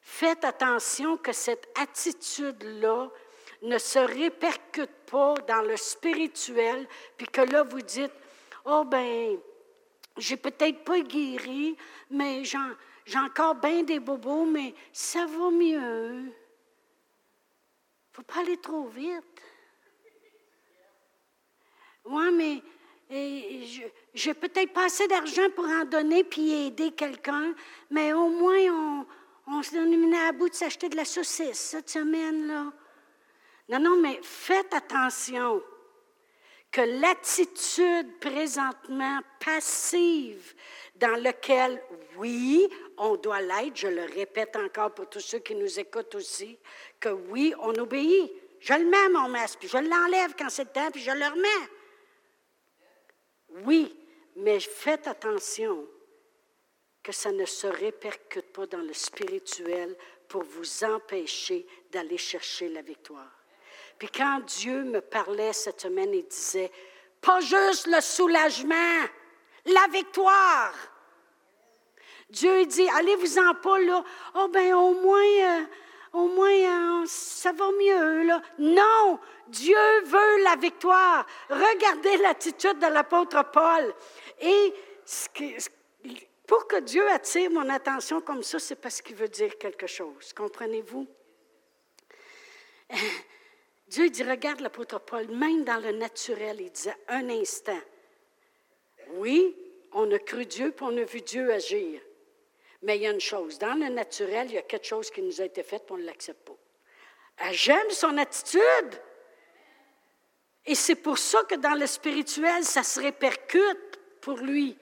Faites 0.00 0.44
attention 0.44 1.16
que 1.16 1.32
cette 1.32 1.68
attitude-là 1.76 3.10
ne 3.62 3.78
se 3.78 3.98
répercute 3.98 4.94
pas 5.10 5.34
dans 5.48 5.62
le 5.62 5.76
spirituel, 5.76 6.86
puis 7.16 7.26
que 7.26 7.40
là, 7.40 7.64
vous 7.64 7.82
dites, 7.82 8.12
oh 8.64 8.84
ben, 8.84 9.38
j'ai 10.16 10.36
peut-être 10.36 10.84
pas 10.84 11.00
guéri, 11.00 11.76
mais 12.10 12.44
j'ai 12.44 13.18
encore 13.18 13.54
bien 13.54 13.82
des 13.82 14.00
bobos, 14.00 14.44
mais 14.44 14.74
ça 14.92 15.26
va 15.26 15.50
mieux. 15.50 16.32
faut 18.12 18.22
pas 18.22 18.40
aller 18.40 18.58
trop 18.58 18.88
vite. 18.88 19.24
Oui, 22.04 22.32
mais 22.32 22.62
je 24.14 24.28
n'ai 24.28 24.34
peut-être 24.34 24.72
pas 24.72 24.86
assez 24.86 25.06
d'argent 25.08 25.50
pour 25.54 25.66
en 25.66 25.84
donner 25.84 26.24
puis 26.24 26.66
aider 26.66 26.92
quelqu'un, 26.92 27.54
mais 27.90 28.12
au 28.12 28.28
moins 28.28 28.58
on, 28.70 29.06
on 29.46 29.62
se 29.62 29.72
donne 29.72 30.14
à 30.14 30.32
bout 30.32 30.48
de 30.48 30.54
s'acheter 30.54 30.88
de 30.88 30.96
la 30.96 31.04
saucisse 31.04 31.58
cette 31.58 31.90
semaine-là. 31.90 32.72
Non, 33.68 33.78
non, 33.78 34.00
mais 34.00 34.18
faites 34.22 34.72
attention 34.74 35.62
que 36.70 36.80
l'attitude 36.80 38.18
présentement 38.20 39.20
passive 39.44 40.54
dans 40.96 41.20
laquelle, 41.22 41.82
oui, 42.16 42.68
on 42.98 43.16
doit 43.16 43.40
l'être, 43.40 43.76
je 43.76 43.88
le 43.88 44.04
répète 44.04 44.54
encore 44.56 44.94
pour 44.94 45.08
tous 45.08 45.20
ceux 45.20 45.38
qui 45.40 45.54
nous 45.54 45.80
écoutent 45.80 46.14
aussi, 46.14 46.58
que 47.00 47.08
oui, 47.08 47.54
on 47.60 47.74
obéit. 47.74 48.30
Je 48.60 48.74
le 48.74 48.84
mets, 48.84 49.08
mon 49.08 49.28
masque, 49.28 49.60
je 49.62 49.78
l'enlève 49.78 50.34
quand 50.38 50.50
c'est 50.50 50.64
le 50.64 50.70
temps, 50.70 50.90
puis 50.90 51.00
je 51.00 51.10
le 51.10 51.24
remets. 51.24 51.70
Oui, 53.64 53.96
mais 54.36 54.60
faites 54.60 55.06
attention 55.08 55.86
que 57.02 57.12
ça 57.12 57.32
ne 57.32 57.46
se 57.46 57.66
répercute 57.66 58.52
pas 58.52 58.66
dans 58.66 58.82
le 58.82 58.92
spirituel 58.92 59.96
pour 60.28 60.44
vous 60.44 60.84
empêcher 60.84 61.66
d'aller 61.90 62.18
chercher 62.18 62.68
la 62.68 62.82
victoire. 62.82 63.39
Puis 64.00 64.08
quand 64.08 64.40
Dieu 64.46 64.82
me 64.82 65.02
parlait 65.02 65.52
cette 65.52 65.82
semaine, 65.82 66.14
il 66.14 66.26
disait, 66.26 66.72
pas 67.20 67.38
juste 67.40 67.86
le 67.86 68.00
soulagement, 68.00 69.04
la 69.66 69.86
victoire. 69.92 70.72
Dieu 72.30 72.64
dit, 72.64 72.88
allez-vous-en 72.88 73.54
pas 73.56 73.78
là. 73.80 74.02
Oh 74.36 74.48
ben 74.48 74.72
au 74.72 74.94
moins, 74.94 75.20
euh, 75.20 75.64
au 76.14 76.28
moins, 76.28 77.02
euh, 77.02 77.04
ça 77.06 77.52
va 77.52 77.70
mieux 77.72 78.22
là. 78.22 78.40
Non, 78.58 79.18
Dieu 79.48 79.76
veut 80.06 80.44
la 80.44 80.56
victoire. 80.56 81.26
Regardez 81.50 82.16
l'attitude 82.16 82.78
de 82.78 82.86
l'apôtre 82.86 83.44
Paul. 83.52 83.94
Et 84.40 84.72
pour 86.46 86.66
que 86.66 86.80
Dieu 86.80 87.06
attire 87.10 87.50
mon 87.50 87.68
attention 87.68 88.22
comme 88.22 88.42
ça, 88.42 88.58
c'est 88.58 88.76
parce 88.76 89.02
qu'il 89.02 89.16
veut 89.16 89.28
dire 89.28 89.58
quelque 89.58 89.86
chose. 89.86 90.32
Comprenez-vous? 90.32 91.06
Dieu 93.90 94.08
dit, 94.08 94.22
regarde 94.22 94.60
l'apôtre 94.60 95.00
Paul, 95.00 95.26
même 95.32 95.64
dans 95.64 95.78
le 95.78 95.90
naturel, 95.90 96.60
il 96.60 96.70
disait, 96.70 96.96
un 97.08 97.28
instant. 97.28 97.80
Oui, 99.14 99.56
on 99.90 100.08
a 100.12 100.18
cru 100.20 100.46
Dieu, 100.46 100.70
puis 100.70 100.86
on 100.88 100.96
a 100.96 101.02
vu 101.02 101.20
Dieu 101.22 101.52
agir. 101.52 102.00
Mais 102.82 102.98
il 102.98 103.02
y 103.02 103.08
a 103.08 103.10
une 103.10 103.20
chose, 103.20 103.58
dans 103.58 103.74
le 103.74 103.88
naturel, 103.88 104.46
il 104.48 104.54
y 104.54 104.58
a 104.58 104.62
quelque 104.62 104.86
chose 104.86 105.10
qui 105.10 105.22
nous 105.22 105.40
a 105.40 105.44
été 105.44 105.64
fait, 105.64 105.80
puis 105.80 105.92
on 105.94 105.96
ne 105.96 106.04
l'accepte 106.04 106.46
pas. 106.46 106.56
Ah, 107.38 107.52
j'aime 107.52 107.90
son 107.90 108.16
attitude. 108.16 109.02
Et 110.66 110.76
c'est 110.76 110.94
pour 110.94 111.18
ça 111.18 111.42
que 111.42 111.56
dans 111.56 111.74
le 111.74 111.86
spirituel, 111.88 112.62
ça 112.62 112.84
se 112.84 113.00
répercute 113.00 113.98
pour 114.20 114.36
lui. 114.36 114.78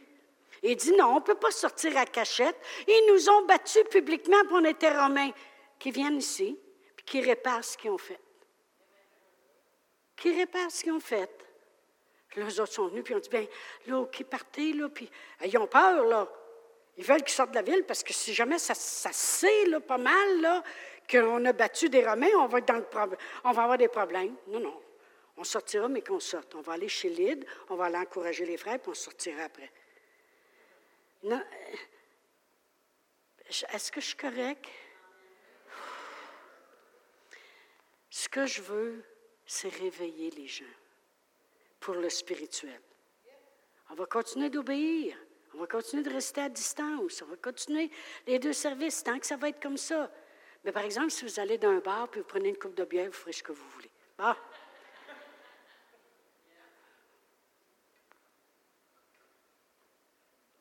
Il 0.63 0.77
dit 0.77 0.93
non, 0.93 1.13
on 1.13 1.21
ne 1.21 1.25
peut 1.25 1.35
pas 1.35 1.51
sortir 1.51 1.97
à 1.97 2.05
cachette. 2.05 2.57
Ils 2.87 3.11
nous 3.11 3.31
ont 3.31 3.47
battus 3.47 3.85
publiquement, 3.91 4.41
puis 4.41 4.53
on 4.53 4.65
était 4.67 4.95
romains. 4.95 5.31
Qui 5.79 5.93
viennent 5.93 6.19
ici, 6.19 6.59
puis 6.95 7.07
qui 7.07 7.21
réparent 7.23 7.65
ce 7.65 7.79
qu'ils 7.79 7.91
ont 7.91 7.97
fait 7.97 8.21
qui 10.19 10.37
réparent 10.37 10.71
ce 10.71 10.83
qu'ils 10.83 10.93
ont 10.93 11.01
fait. 11.01 11.31
Puis 12.29 12.41
là, 12.41 12.47
les 12.47 12.61
autres 12.61 12.73
sont 12.73 12.89
venus, 12.89 13.05
puis 13.05 13.15
ont 13.15 13.21
dit, 13.21 13.31
bien, 13.31 13.47
là, 13.87 14.05
qui 14.07 14.25
partez, 14.25 14.73
là, 14.73 14.89
puis 14.89 15.11
ils 15.45 15.59
ont 15.59 15.67
peur, 15.67 16.05
là. 16.05 16.29
Ils 16.99 17.05
veulent 17.05 17.23
qu'ils 17.23 17.35
sortent 17.35 17.51
de 17.51 17.57
la 17.57 17.63
ville 17.63 17.85
parce 17.85 18.03
que 18.03 18.13
si 18.13 18.35
jamais 18.35 18.59
ça, 18.59 18.75
sait, 18.75 19.67
là, 19.67 19.81
pas 19.81 19.99
mal, 19.99 20.41
là, 20.41 20.63
qu'on 21.09 21.45
a 21.45 21.53
battu 21.53 21.89
des 21.89 22.05
Romains, 22.05 22.35
on 22.37 22.47
va, 22.47 22.59
être 22.59 22.67
dans 22.67 22.77
le 22.77 22.87
on 23.45 23.53
va 23.53 23.63
avoir 23.63 23.79
des 23.79 23.89
problèmes. 23.89 24.35
Non, 24.49 24.61
non. 24.61 24.81
On 25.37 25.45
sortira, 25.45 25.89
mais 25.89 26.03
qu'on 26.03 26.19
sorte. 26.19 26.57
On 26.57 26.61
va 26.61 26.73
aller 26.73 26.89
chez 26.89 27.09
Lyd, 27.09 27.47
on 27.69 27.77
va 27.77 27.85
aller 27.85 27.97
encourager 27.97 28.45
les 28.45 28.57
frères, 28.57 28.81
puis 28.81 28.91
on 28.91 28.95
sortira 28.95 29.45
après. 29.45 29.71
Non. 31.23 31.43
Est-ce 33.73 33.93
que 33.93 34.01
je 34.01 34.07
suis 34.07 34.17
correct? 34.17 34.67
Ce 38.11 38.29
que 38.29 38.45
je 38.45 38.61
veux, 38.61 39.05
c'est 39.49 39.71
réveiller 39.71 40.31
les 40.33 40.47
gens 40.47 40.65
pour 41.81 41.95
le 41.95 42.11
spirituel. 42.11 42.81
On 43.91 43.95
va 43.95 44.05
continuer 44.05 44.51
d'obéir. 44.51 45.17
On 45.55 45.59
va 45.59 45.67
continuer 45.67 46.03
de 46.03 46.11
rester 46.11 46.43
à 46.43 46.49
distance. 46.51 47.23
On 47.23 47.27
va 47.27 47.37
continuer 47.37 47.91
les 48.27 48.39
deux 48.39 48.53
services 48.53 49.03
tant 49.03 49.19
que 49.19 49.27
ça 49.27 49.37
va 49.37 49.49
être 49.49 49.61
comme 49.61 49.79
ça. 49.79 50.13
Mais 50.65 50.71
par 50.71 50.85
exemple, 50.85 51.11
si 51.11 51.25
vous 51.25 51.41
allez 51.41 51.57
dans 51.57 51.71
un 51.71 51.79
bar 51.79 52.09
puis 52.09 52.21
vous 52.21 52.27
prenez 52.27 52.51
une 52.51 52.59
coupe 52.59 52.75
de 52.75 52.85
bière, 52.85 53.07
vous 53.07 53.13
ferez 53.13 53.33
ce 53.33 53.43
que 53.43 53.53
vous 53.53 53.69
voulez. 53.71 53.91
Ah! 54.19 54.37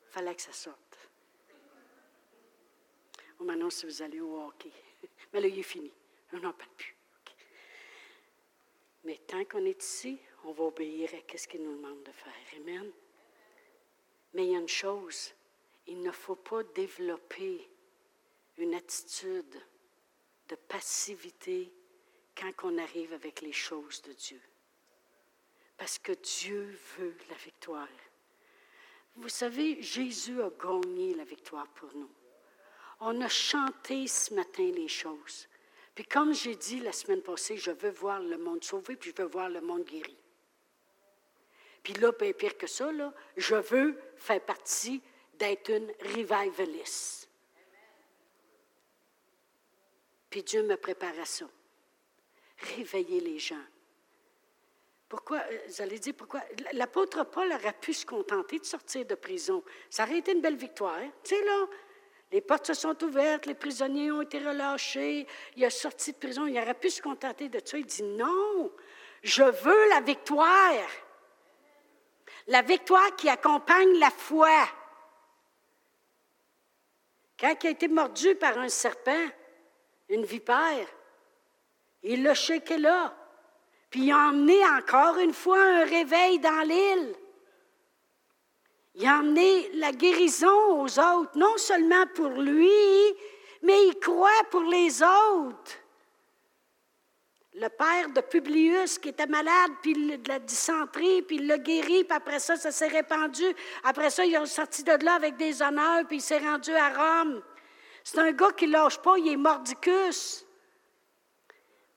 fallait 0.06 0.34
que 0.34 0.42
ça 0.42 0.52
sorte. 0.52 0.98
Ou 3.38 3.44
maintenant, 3.44 3.70
si 3.70 3.84
vous 3.84 4.02
allez 4.02 4.20
au 4.20 4.46
hockey. 4.46 4.72
Mais 5.32 5.40
là, 5.40 5.46
il 5.46 5.58
est 5.58 5.62
fini. 5.62 5.92
On 6.32 6.38
n'en 6.38 6.52
parle 6.52 6.70
plus. 6.76 6.97
Mais 9.04 9.20
tant 9.26 9.44
qu'on 9.44 9.64
est 9.64 9.82
ici, 9.82 10.18
on 10.44 10.52
va 10.52 10.64
obéir 10.64 11.10
à 11.14 11.38
ce 11.38 11.48
qu'il 11.48 11.62
nous 11.62 11.76
demande 11.76 12.02
de 12.02 12.12
faire. 12.12 12.32
Amen. 12.56 12.90
Mais 14.34 14.46
il 14.46 14.52
y 14.52 14.56
a 14.56 14.60
une 14.60 14.68
chose, 14.68 15.32
il 15.86 16.02
ne 16.02 16.10
faut 16.10 16.36
pas 16.36 16.62
développer 16.62 17.68
une 18.58 18.74
attitude 18.74 19.62
de 20.48 20.54
passivité 20.54 21.72
quand 22.36 22.52
on 22.64 22.78
arrive 22.78 23.12
avec 23.12 23.40
les 23.40 23.52
choses 23.52 24.02
de 24.02 24.12
Dieu. 24.12 24.40
Parce 25.76 25.98
que 25.98 26.12
Dieu 26.12 26.78
veut 26.98 27.16
la 27.28 27.36
victoire. 27.36 27.88
Vous 29.16 29.28
savez, 29.28 29.82
Jésus 29.82 30.42
a 30.42 30.50
gagné 30.50 31.14
la 31.14 31.24
victoire 31.24 31.68
pour 31.68 31.92
nous. 31.94 32.10
On 33.00 33.20
a 33.20 33.28
chanté 33.28 34.06
ce 34.06 34.34
matin 34.34 34.70
les 34.70 34.88
choses. 34.88 35.48
Puis 35.98 36.06
comme 36.06 36.32
j'ai 36.32 36.54
dit 36.54 36.78
la 36.78 36.92
semaine 36.92 37.22
passée, 37.22 37.56
je 37.56 37.72
veux 37.72 37.90
voir 37.90 38.20
le 38.20 38.38
monde 38.38 38.62
sauvé, 38.62 38.94
puis 38.94 39.10
je 39.10 39.20
veux 39.20 39.28
voir 39.28 39.48
le 39.48 39.60
monde 39.60 39.82
guéri. 39.82 40.16
Puis 41.82 41.92
là, 41.94 42.12
bien 42.12 42.32
pire 42.32 42.56
que 42.56 42.68
ça, 42.68 42.88
je 43.36 43.56
veux 43.56 44.00
faire 44.14 44.40
partie 44.42 45.02
d'être 45.34 45.68
une 45.70 45.92
revivaliste. 46.14 47.28
Puis 50.30 50.44
Dieu 50.44 50.62
me 50.62 50.76
prépare 50.76 51.18
à 51.18 51.24
ça. 51.24 51.46
Réveiller 52.58 53.18
les 53.18 53.40
gens. 53.40 53.64
Pourquoi, 55.08 55.38
euh, 55.50 55.58
vous 55.66 55.82
allez 55.82 55.98
dire 55.98 56.14
pourquoi? 56.14 56.42
L'apôtre 56.74 57.24
Paul 57.24 57.50
aurait 57.52 57.72
pu 57.72 57.92
se 57.92 58.06
contenter 58.06 58.60
de 58.60 58.64
sortir 58.64 59.04
de 59.04 59.16
prison. 59.16 59.64
Ça 59.90 60.04
aurait 60.04 60.18
été 60.18 60.30
une 60.30 60.42
belle 60.42 60.58
victoire. 60.58 61.00
Tu 61.24 61.34
sais, 61.34 61.44
là, 61.44 61.66
les 62.30 62.40
portes 62.42 62.66
se 62.66 62.74
sont 62.74 63.02
ouvertes, 63.02 63.46
les 63.46 63.54
prisonniers 63.54 64.12
ont 64.12 64.22
été 64.22 64.38
relâchés, 64.38 65.26
il 65.56 65.64
a 65.64 65.70
sorti 65.70 66.12
de 66.12 66.18
prison, 66.18 66.46
il 66.46 66.58
aurait 66.58 66.74
pu 66.74 66.90
se 66.90 67.00
contenter 67.00 67.48
de 67.48 67.60
ça. 67.64 67.78
Il 67.78 67.86
dit 67.86 68.02
non, 68.02 68.70
je 69.22 69.42
veux 69.42 69.88
la 69.88 70.00
victoire. 70.00 70.88
La 72.48 72.62
victoire 72.62 73.16
qui 73.16 73.28
accompagne 73.28 73.98
la 73.98 74.10
foi. 74.10 74.68
Quand 77.38 77.54
il 77.62 77.66
a 77.66 77.70
été 77.70 77.88
mordu 77.88 78.34
par 78.34 78.58
un 78.58 78.68
serpent, 78.68 79.28
une 80.08 80.24
vipère, 80.24 80.86
il 82.02 82.22
l'a 82.22 82.34
shaké 82.34 82.78
là. 82.78 83.14
Puis 83.90 84.02
il 84.02 84.12
a 84.12 84.28
emmené 84.28 84.58
encore 84.66 85.18
une 85.18 85.32
fois 85.32 85.62
un 85.62 85.84
réveil 85.84 86.38
dans 86.40 86.66
l'île. 86.66 87.14
Il 89.00 89.06
a 89.06 89.18
emmené 89.18 89.70
la 89.74 89.92
guérison 89.92 90.82
aux 90.82 90.98
autres, 90.98 91.30
non 91.36 91.56
seulement 91.56 92.04
pour 92.16 92.30
lui, 92.30 92.68
mais 93.62 93.86
il 93.86 93.96
croit 94.00 94.44
pour 94.50 94.62
les 94.62 95.02
autres. 95.02 95.72
le 97.54 97.68
père 97.68 98.08
de 98.10 98.20
Publius 98.20 98.98
qui 98.98 99.08
était 99.08 99.26
malade, 99.26 99.72
puis 99.82 99.92
de 99.94 100.28
la 100.28 100.38
dysenterie, 100.38 101.22
puis 101.22 101.36
il 101.36 101.46
l'a 101.48 101.58
guéri, 101.58 102.04
puis 102.04 102.16
après 102.16 102.38
ça, 102.38 102.56
ça 102.56 102.70
s'est 102.70 102.86
répandu. 102.86 103.44
Après 103.82 104.10
ça, 104.10 104.24
ils 104.24 104.36
ont 104.36 104.46
sorti 104.46 104.84
de 104.84 104.92
là 105.04 105.14
avec 105.14 105.36
des 105.36 105.60
honneurs, 105.60 106.04
puis 106.06 106.18
il 106.18 106.20
s'est 106.20 106.38
rendu 106.38 106.70
à 106.72 106.88
Rome. 106.90 107.42
C'est 108.04 108.18
un 108.18 108.30
gars 108.30 108.52
qui 108.56 108.68
ne 108.68 108.72
lâche 108.72 108.98
pas, 108.98 109.18
il 109.18 109.32
est 109.32 109.36
mordicus. 109.36 110.46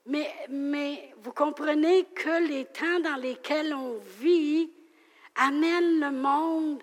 Mais, 0.08 0.34
mais 0.50 1.14
vous 1.22 1.32
comprenez 1.32 2.06
que 2.06 2.48
les 2.48 2.66
temps 2.66 3.00
dans 3.04 3.18
lesquels 3.18 3.74
on 3.74 4.00
vit 4.20 4.72
amènent 5.36 6.00
le 6.00 6.12
monde 6.12 6.82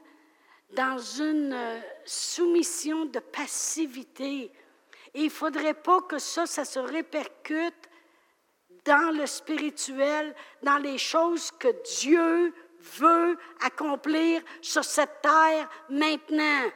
dans 0.74 0.98
une 0.98 1.52
euh, 1.52 1.80
soumission 2.04 3.06
de 3.06 3.18
passivité. 3.18 4.50
Et 5.14 5.20
il 5.20 5.24
ne 5.24 5.30
faudrait 5.30 5.74
pas 5.74 6.02
que 6.02 6.18
ça, 6.18 6.46
ça 6.46 6.64
se 6.64 6.78
répercute 6.78 7.88
dans 8.84 9.14
le 9.16 9.26
spirituel, 9.26 10.34
dans 10.62 10.78
les 10.78 10.98
choses 10.98 11.50
que 11.58 11.68
Dieu 12.00 12.52
veut 12.98 13.36
accomplir 13.60 14.42
sur 14.60 14.84
cette 14.84 15.20
terre 15.22 15.68
maintenant. 15.88 16.70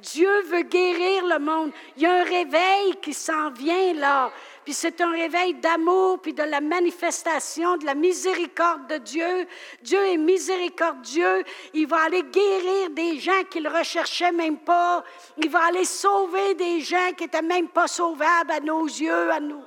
Dieu 0.00 0.42
veut 0.42 0.62
guérir 0.62 1.26
le 1.26 1.38
monde. 1.38 1.72
Il 1.96 2.02
y 2.02 2.06
a 2.06 2.20
un 2.20 2.24
réveil 2.24 2.96
qui 3.00 3.14
s'en 3.14 3.50
vient 3.50 3.94
là. 3.94 4.30
Puis 4.64 4.72
c'est 4.72 5.00
un 5.02 5.10
réveil 5.10 5.54
d'amour, 5.54 6.20
puis 6.20 6.32
de 6.32 6.42
la 6.42 6.60
manifestation 6.60 7.76
de 7.76 7.84
la 7.84 7.94
miséricorde 7.94 8.86
de 8.88 8.96
Dieu. 8.96 9.46
Dieu 9.82 9.98
est 10.06 10.16
miséricordieux. 10.16 11.44
Il 11.74 11.86
va 11.86 12.04
aller 12.04 12.22
guérir 12.22 12.90
des 12.90 13.18
gens 13.18 13.44
qu'il 13.50 13.68
recherchait 13.68 14.32
même 14.32 14.58
pas. 14.58 15.04
Il 15.36 15.50
va 15.50 15.66
aller 15.66 15.84
sauver 15.84 16.54
des 16.54 16.80
gens 16.80 17.12
qui 17.16 17.24
n'étaient 17.24 17.42
même 17.42 17.68
pas 17.68 17.88
sauvables 17.88 18.50
à 18.50 18.60
nos 18.60 18.86
yeux, 18.86 19.30
à 19.30 19.38
nous. 19.38 19.62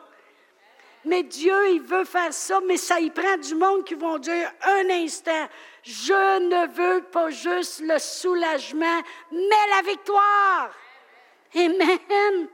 Mais 1.05 1.23
Dieu, 1.23 1.55
il 1.69 1.81
veut 1.81 2.03
faire 2.03 2.33
ça, 2.33 2.60
mais 2.65 2.77
ça 2.77 2.99
y 2.99 3.10
prend 3.12 3.38
du 3.38 3.55
monde 3.55 3.86
qui 3.86 3.93
vont 3.93 4.17
dire 4.17 4.51
un 4.62 4.89
instant, 4.89 5.47
je 5.83 6.39
ne 6.39 6.67
veux 6.67 7.03
pas 7.03 7.29
juste 7.29 7.81
le 7.81 7.97
soulagement, 7.97 9.01
mais 9.31 9.67
la 9.75 9.89
victoire. 9.89 10.71
Amen. 11.55 12.49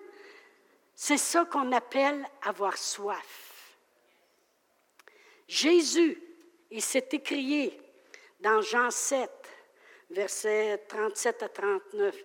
C'est 0.96 1.18
ça 1.18 1.46
qu'on 1.46 1.72
appelle 1.72 2.26
avoir 2.44 2.78
soif. 2.78 3.78
Jésus, 5.48 6.22
il 6.72 6.82
s'est 6.82 7.10
écrié 7.12 7.80
dans 8.40 8.62
Jean 8.62 8.90
7, 8.90 9.30
versets 10.12 10.78
37 10.88 11.44
à 11.44 11.50
39. 11.50 12.16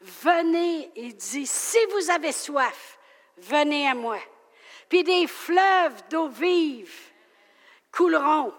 Venez, 0.00 0.90
il 0.96 1.16
dit, 1.16 1.46
si 1.46 1.78
vous 1.90 2.10
avez 2.10 2.32
soif, 2.32 2.98
venez 3.38 3.88
à 3.88 3.94
moi. 3.94 4.18
Puis 4.88 5.02
des 5.02 5.26
fleuves 5.26 6.08
d'eau 6.08 6.28
vive 6.28 6.94
couleront, 7.90 8.52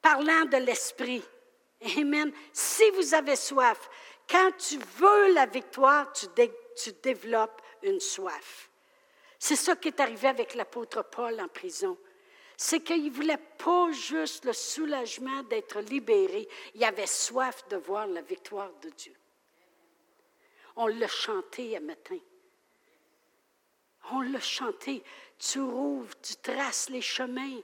parlant 0.00 0.44
de 0.44 0.58
l'Esprit. 0.58 1.24
Amen. 1.98 2.32
Si 2.52 2.88
vous 2.90 3.14
avez 3.14 3.36
soif, 3.36 3.90
quand 4.28 4.50
tu 4.56 4.78
veux 4.78 5.34
la 5.34 5.46
victoire, 5.46 6.12
tu, 6.12 6.26
tu 6.76 6.92
développes 7.02 7.60
une 7.86 8.00
soif. 8.00 8.70
C'est 9.38 9.56
ça 9.56 9.76
qui 9.76 9.88
est 9.88 10.00
arrivé 10.00 10.28
avec 10.28 10.54
l'apôtre 10.54 11.02
Paul 11.02 11.40
en 11.40 11.48
prison. 11.48 11.96
C'est 12.56 12.80
qu'il 12.80 13.04
ne 13.04 13.10
voulait 13.10 13.42
pas 13.58 13.92
juste 13.92 14.46
le 14.46 14.52
soulagement 14.52 15.42
d'être 15.44 15.80
libéré, 15.80 16.48
il 16.74 16.84
avait 16.84 17.06
soif 17.06 17.66
de 17.68 17.76
voir 17.76 18.06
la 18.06 18.22
victoire 18.22 18.72
de 18.82 18.88
Dieu. 18.90 19.14
On 20.76 20.86
l'a 20.86 21.08
chanté 21.08 21.76
à 21.76 21.80
matin. 21.80 22.18
On 24.12 24.20
l'a 24.20 24.40
chanté. 24.40 25.02
Tu 25.38 25.60
rouvres, 25.60 26.14
tu 26.20 26.36
traces 26.36 26.88
les 26.88 27.02
chemins. 27.02 27.60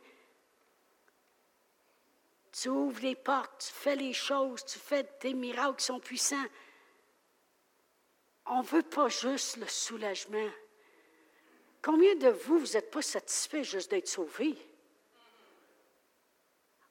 Tu 2.52 2.68
ouvres 2.68 3.00
les 3.00 3.16
portes, 3.16 3.66
tu 3.66 3.72
fais 3.72 3.96
les 3.96 4.12
choses, 4.12 4.64
tu 4.64 4.78
fais 4.78 5.04
tes 5.04 5.32
miracles 5.32 5.76
qui 5.76 5.86
sont 5.86 6.00
puissants. 6.00 6.44
On 8.54 8.58
ne 8.58 8.66
veut 8.66 8.82
pas 8.82 9.08
juste 9.08 9.56
le 9.56 9.66
soulagement. 9.66 10.50
Combien 11.80 12.14
de 12.16 12.28
vous, 12.28 12.58
vous 12.58 12.72
n'êtes 12.74 12.90
pas 12.90 13.00
satisfait 13.00 13.64
juste 13.64 13.90
d'être 13.90 14.08
sauvé? 14.08 14.54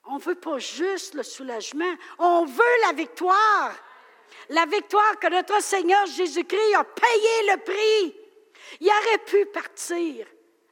On 0.06 0.16
ne 0.16 0.22
veut 0.22 0.40
pas 0.40 0.58
juste 0.58 1.14
le 1.14 1.22
soulagement, 1.22 1.94
on 2.18 2.46
veut 2.46 2.82
la 2.88 2.94
victoire. 2.94 3.76
La 4.50 4.66
victoire 4.66 5.20
que 5.20 5.28
notre 5.28 5.62
Seigneur 5.62 6.08
Jésus-Christ 6.08 6.74
a 6.74 6.84
payé 6.84 7.52
le 7.52 7.58
prix. 7.64 8.16
Il 8.80 8.88
aurait 8.88 9.24
pu 9.24 9.46
partir 9.46 10.26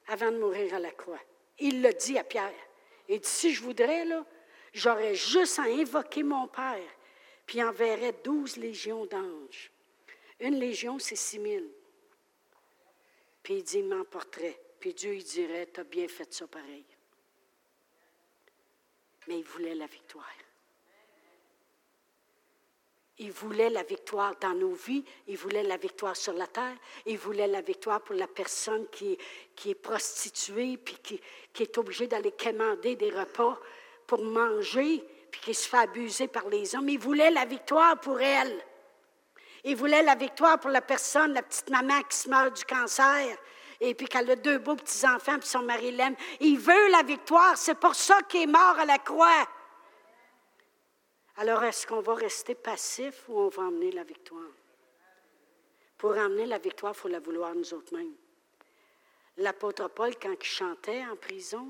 avant 0.08 0.32
de 0.32 0.40
mourir 0.40 0.74
à 0.74 0.80
la 0.80 0.92
croix. 0.92 1.22
Il 1.60 1.84
le 1.84 1.94
dit 1.94 2.18
à 2.18 2.24
Pierre. 2.24 2.52
Il 3.08 3.20
dit, 3.20 3.30
si 3.30 3.54
je 3.54 3.62
voudrais, 3.62 4.06
là, 4.06 4.26
j'aurais 4.74 5.14
juste 5.14 5.60
à 5.60 5.64
invoquer 5.64 6.24
mon 6.24 6.48
Père, 6.48 6.90
puis 7.46 7.62
enverrait 7.62 8.16
douze 8.24 8.58
légions 8.58 9.06
d'anges. 9.06 9.72
Une 10.40 10.60
légion, 10.60 11.00
c'est 11.00 11.16
six 11.16 11.40
mille. 11.40 11.70
Puis 13.44 13.56
il 13.56 13.64
dit, 13.64 13.80
il 13.80 13.86
m'emporterait. 13.86 14.60
Puis 14.80 14.94
Dieu, 14.94 15.16
il 15.16 15.24
dirait, 15.24 15.68
tu 15.74 15.80
as 15.80 15.84
bien 15.84 16.08
fait 16.08 16.34
ça 16.34 16.48
pareil. 16.48 16.86
Mais 19.28 19.40
il 19.40 19.44
voulait 19.44 19.76
la 19.76 19.88
victoire. 19.88 20.26
Il 23.22 23.34
voulait 23.34 23.70
la 23.70 23.84
victoire 23.84 24.34
dans 24.38 24.54
nos 24.54 24.72
vies, 24.72 25.04
il 25.28 25.36
voulait 25.36 25.64
la 25.64 25.76
victoire 25.76 26.16
sur 26.16 26.32
la 26.32 26.48
terre, 26.48 26.78
il 27.06 27.18
voulait 27.18 27.48
la 27.48 27.60
victoire 27.60 28.02
pour 28.02 28.16
la 28.16 28.28
personne 28.28 28.88
qui, 28.88 29.18
qui 29.58 29.72
est 29.72 29.76
prostituée, 29.76 30.78
puis 30.78 30.96
qui, 31.04 31.22
qui 31.52 31.64
est 31.64 31.78
obligée 31.78 32.08
d'aller 32.08 32.32
commander 32.32 32.96
des 32.96 33.10
repas 33.10 33.60
pour 34.08 34.24
manger, 34.24 35.04
puis 35.30 35.42
qui 35.42 35.54
se 35.54 35.68
fait 35.68 35.80
abuser 35.80 36.30
par 36.30 36.48
les 36.48 36.74
hommes. 36.76 36.88
Il 36.88 36.98
voulait 36.98 37.30
la 37.30 37.44
victoire 37.44 38.00
pour 38.00 38.22
elle. 38.22 38.64
Il 39.64 39.76
voulait 39.76 40.04
la 40.04 40.16
victoire 40.16 40.60
pour 40.60 40.70
la 40.70 40.82
personne, 40.82 41.34
la 41.34 41.44
petite 41.44 41.70
maman 41.70 42.02
qui 42.04 42.18
se 42.18 42.30
meurt 42.30 42.56
du 42.56 42.64
cancer, 42.66 43.38
et 43.82 43.94
puis 43.94 44.08
qu'elle 44.08 44.30
a 44.32 44.36
deux 44.36 44.58
beaux 44.58 44.76
petits-enfants, 44.76 45.40
puis 45.40 45.48
son 45.48 45.64
mari 45.64 45.92
l'aime. 45.92 46.16
Il 46.40 46.60
veut 46.60 46.90
la 46.92 47.04
victoire, 47.04 47.58
c'est 47.58 47.76
pour 47.76 47.96
ça 47.96 48.22
qu'il 48.24 48.44
est 48.44 48.48
mort 48.48 48.78
à 48.80 48.86
la 48.86 48.98
croix. 49.00 49.48
Alors, 51.38 51.64
est-ce 51.64 51.88
qu'on 51.88 52.02
va 52.02 52.16
rester 52.16 52.56
passif 52.56 53.24
ou 53.30 53.40
on 53.40 53.48
va 53.48 53.64
emmener 53.64 53.92
la 53.92 54.04
victoire? 54.04 54.52
Pour 55.98 56.12
emmener 56.18 56.46
la 56.46 56.58
victoire, 56.58 56.94
il 56.96 57.00
faut 57.00 57.08
la 57.08 57.20
vouloir 57.20 57.56
nous 57.56 57.74
autres 57.74 57.94
mêmes. 57.94 58.16
L'apôtre 59.38 59.88
Paul, 59.90 60.16
quand 60.22 60.34
il 60.34 60.46
chantait 60.46 61.06
en 61.06 61.16
prison, 61.16 61.66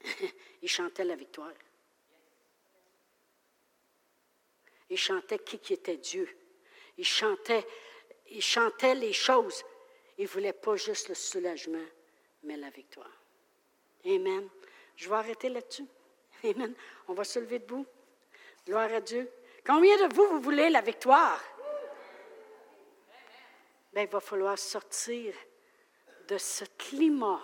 il 0.62 0.68
chantait 0.68 1.04
la 1.04 1.14
victoire. 1.14 1.52
Il 4.88 4.96
chantait 4.96 5.38
qui, 5.38 5.72
était 5.72 5.96
Dieu. 5.96 6.28
Il 6.96 7.04
chantait, 7.04 7.66
il 8.30 8.42
chantait 8.42 8.94
les 8.94 9.12
choses. 9.12 9.64
Il 10.18 10.24
ne 10.24 10.28
voulait 10.28 10.52
pas 10.52 10.76
juste 10.76 11.08
le 11.08 11.14
soulagement, 11.14 11.86
mais 12.44 12.56
la 12.56 12.70
victoire. 12.70 13.10
Amen. 14.04 14.48
Je 14.96 15.08
vais 15.08 15.16
arrêter 15.16 15.48
là-dessus. 15.48 15.86
Amen. 16.44 16.74
On 17.08 17.14
va 17.14 17.24
se 17.24 17.38
lever 17.38 17.58
debout. 17.58 17.86
Gloire 18.64 18.92
à 18.92 19.00
Dieu. 19.00 19.30
Combien 19.64 19.96
de 20.08 20.14
vous, 20.14 20.26
vous 20.26 20.40
voulez 20.40 20.70
la 20.70 20.80
victoire? 20.80 21.42
Bien, 23.92 24.04
il 24.04 24.08
va 24.08 24.20
falloir 24.20 24.58
sortir 24.58 25.34
de 26.28 26.38
ce 26.38 26.64
climat. 26.78 27.42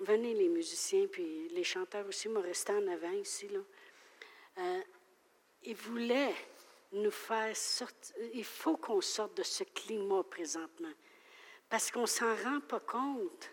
Venez 0.00 0.34
les 0.34 0.48
musiciens, 0.48 1.06
puis 1.06 1.48
les 1.48 1.64
chanteurs 1.64 2.06
aussi, 2.06 2.28
moi, 2.28 2.42
rester 2.42 2.72
en 2.72 2.86
avant 2.88 3.10
ici. 3.12 3.48
Euh, 4.58 4.82
il 5.64 5.76
voulait 5.76 6.34
nous 6.92 7.10
faire 7.10 7.56
sortir. 7.56 8.16
Il 8.34 8.44
faut 8.44 8.76
qu'on 8.76 9.00
sorte 9.00 9.36
de 9.36 9.42
ce 9.42 9.64
climat 9.64 10.22
présentement. 10.24 10.92
Parce 11.68 11.90
qu'on 11.90 12.02
ne 12.02 12.06
s'en 12.06 12.34
rend 12.36 12.60
pas 12.60 12.80
compte. 12.80 13.50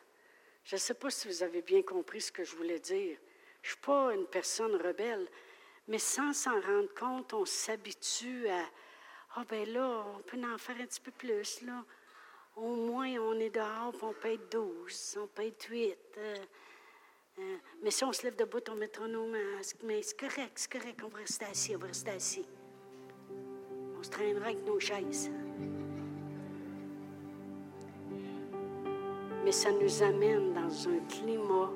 Je 0.63 0.76
ne 0.76 0.80
sais 0.80 0.96
pas 0.96 1.10
si 1.10 1.28
vous 1.28 1.43
avez 1.43 1.62
bien 1.62 1.82
compris 1.82 2.22
ce 2.22 2.32
que 2.32 2.43
je 2.43 2.56
voulais 2.56 2.80
dire. 2.80 3.17
Je 3.62 3.70
ne 3.70 3.74
suis 3.74 3.82
pas 3.82 4.13
une 4.13 4.26
personne 4.26 4.76
rebelle, 4.76 5.28
mais 5.88 6.00
sans 6.00 6.34
s'en 6.34 6.60
rendre 6.60 6.93
compte, 6.93 7.34
on 7.34 7.46
s'habitue 7.46 8.48
à 8.50 8.65
Ah, 9.36 9.46
ben 9.48 9.72
là, 9.72 10.06
on 10.17 10.22
peut 10.24 10.38
en 10.43 10.58
faire 10.58 10.76
un 10.80 10.86
petit 10.86 11.00
peu 11.00 11.12
plus, 11.12 11.62
là. 11.62 11.84
Au 12.56 12.76
moins, 12.76 13.10
on 13.20 13.39
est 13.39 13.52
dehors, 13.52 13.93
on 14.02 14.13
peut 14.13 14.34
être 14.34 14.50
12, 14.52 15.20
on 15.22 15.28
peut 15.28 15.43
être 15.43 15.70
8. 15.70 15.96
Euh, 16.17 16.36
mais 17.84 17.91
si 17.91 18.04
on 18.04 18.12
se 18.12 18.23
lève 18.23 18.36
debout, 18.36 18.60
on 18.71 18.76
mettra 18.76 19.08
nos 19.08 19.28
masques. 19.28 19.78
Mais 19.84 20.02
c'est 20.02 20.20
correct, 20.20 20.53
c'est 20.55 20.72
correct, 20.72 21.01
on 21.03 21.09
va 21.09 21.20
rester 21.20 21.45
assis, 21.45 21.76
on 21.76 21.80
va 21.80 21.88
rester 21.88 22.12
assis. 22.12 22.45
On 23.99 24.03
se 24.03 24.09
traînera 24.09 24.47
avec 24.47 24.66
nos 24.66 24.80
chaises. 24.80 25.32
Mais 29.43 29.51
ça 29.51 29.72
nous 29.72 30.03
amène 30.03 30.53
dans 30.53 30.89
un 30.89 30.99
climat 31.09 31.72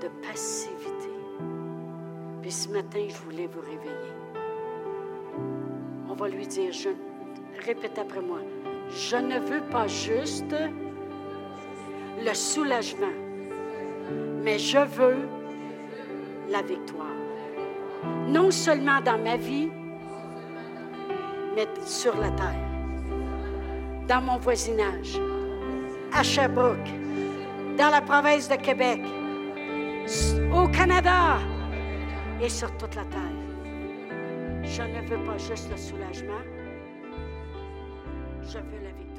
de 0.00 0.08
passivité. 0.26 1.10
Puis 2.40 2.50
ce 2.50 2.68
matin, 2.68 3.06
je 3.08 3.16
voulais 3.16 3.46
vous 3.46 3.60
réveiller. 3.60 4.12
On 6.08 6.14
va 6.14 6.28
lui 6.28 6.46
dire, 6.46 6.72
je, 6.72 6.90
répète 7.64 7.98
après 7.98 8.20
moi, 8.20 8.40
je 8.90 9.16
ne 9.16 9.38
veux 9.38 9.62
pas 9.70 9.86
juste 9.86 10.54
le 12.18 12.34
soulagement, 12.34 13.12
mais 14.42 14.58
je 14.58 14.78
veux 14.78 15.28
la 16.50 16.62
victoire. 16.62 17.06
Non 18.28 18.50
seulement 18.50 19.00
dans 19.00 19.18
ma 19.18 19.36
vie, 19.36 19.70
mais 21.54 21.66
sur 21.84 22.16
la 22.16 22.30
terre, 22.30 22.68
dans 24.08 24.20
mon 24.20 24.38
voisinage, 24.38 25.18
à 26.12 26.22
Sherbrooke, 26.22 26.90
dans 27.78 27.90
la 27.90 28.00
province 28.00 28.48
de 28.48 28.56
Québec, 28.56 29.00
au 30.52 30.66
Canada 30.68 31.38
et 32.40 32.48
sur 32.48 32.76
toute 32.76 32.94
la 32.96 33.04
terre. 33.04 33.20
Je 34.64 34.82
ne 34.82 35.06
veux 35.08 35.24
pas 35.24 35.38
juste 35.38 35.70
le 35.70 35.76
soulagement, 35.76 36.42
je 38.42 38.58
veux 38.58 38.82
la 38.82 38.90
victoire. 38.90 39.11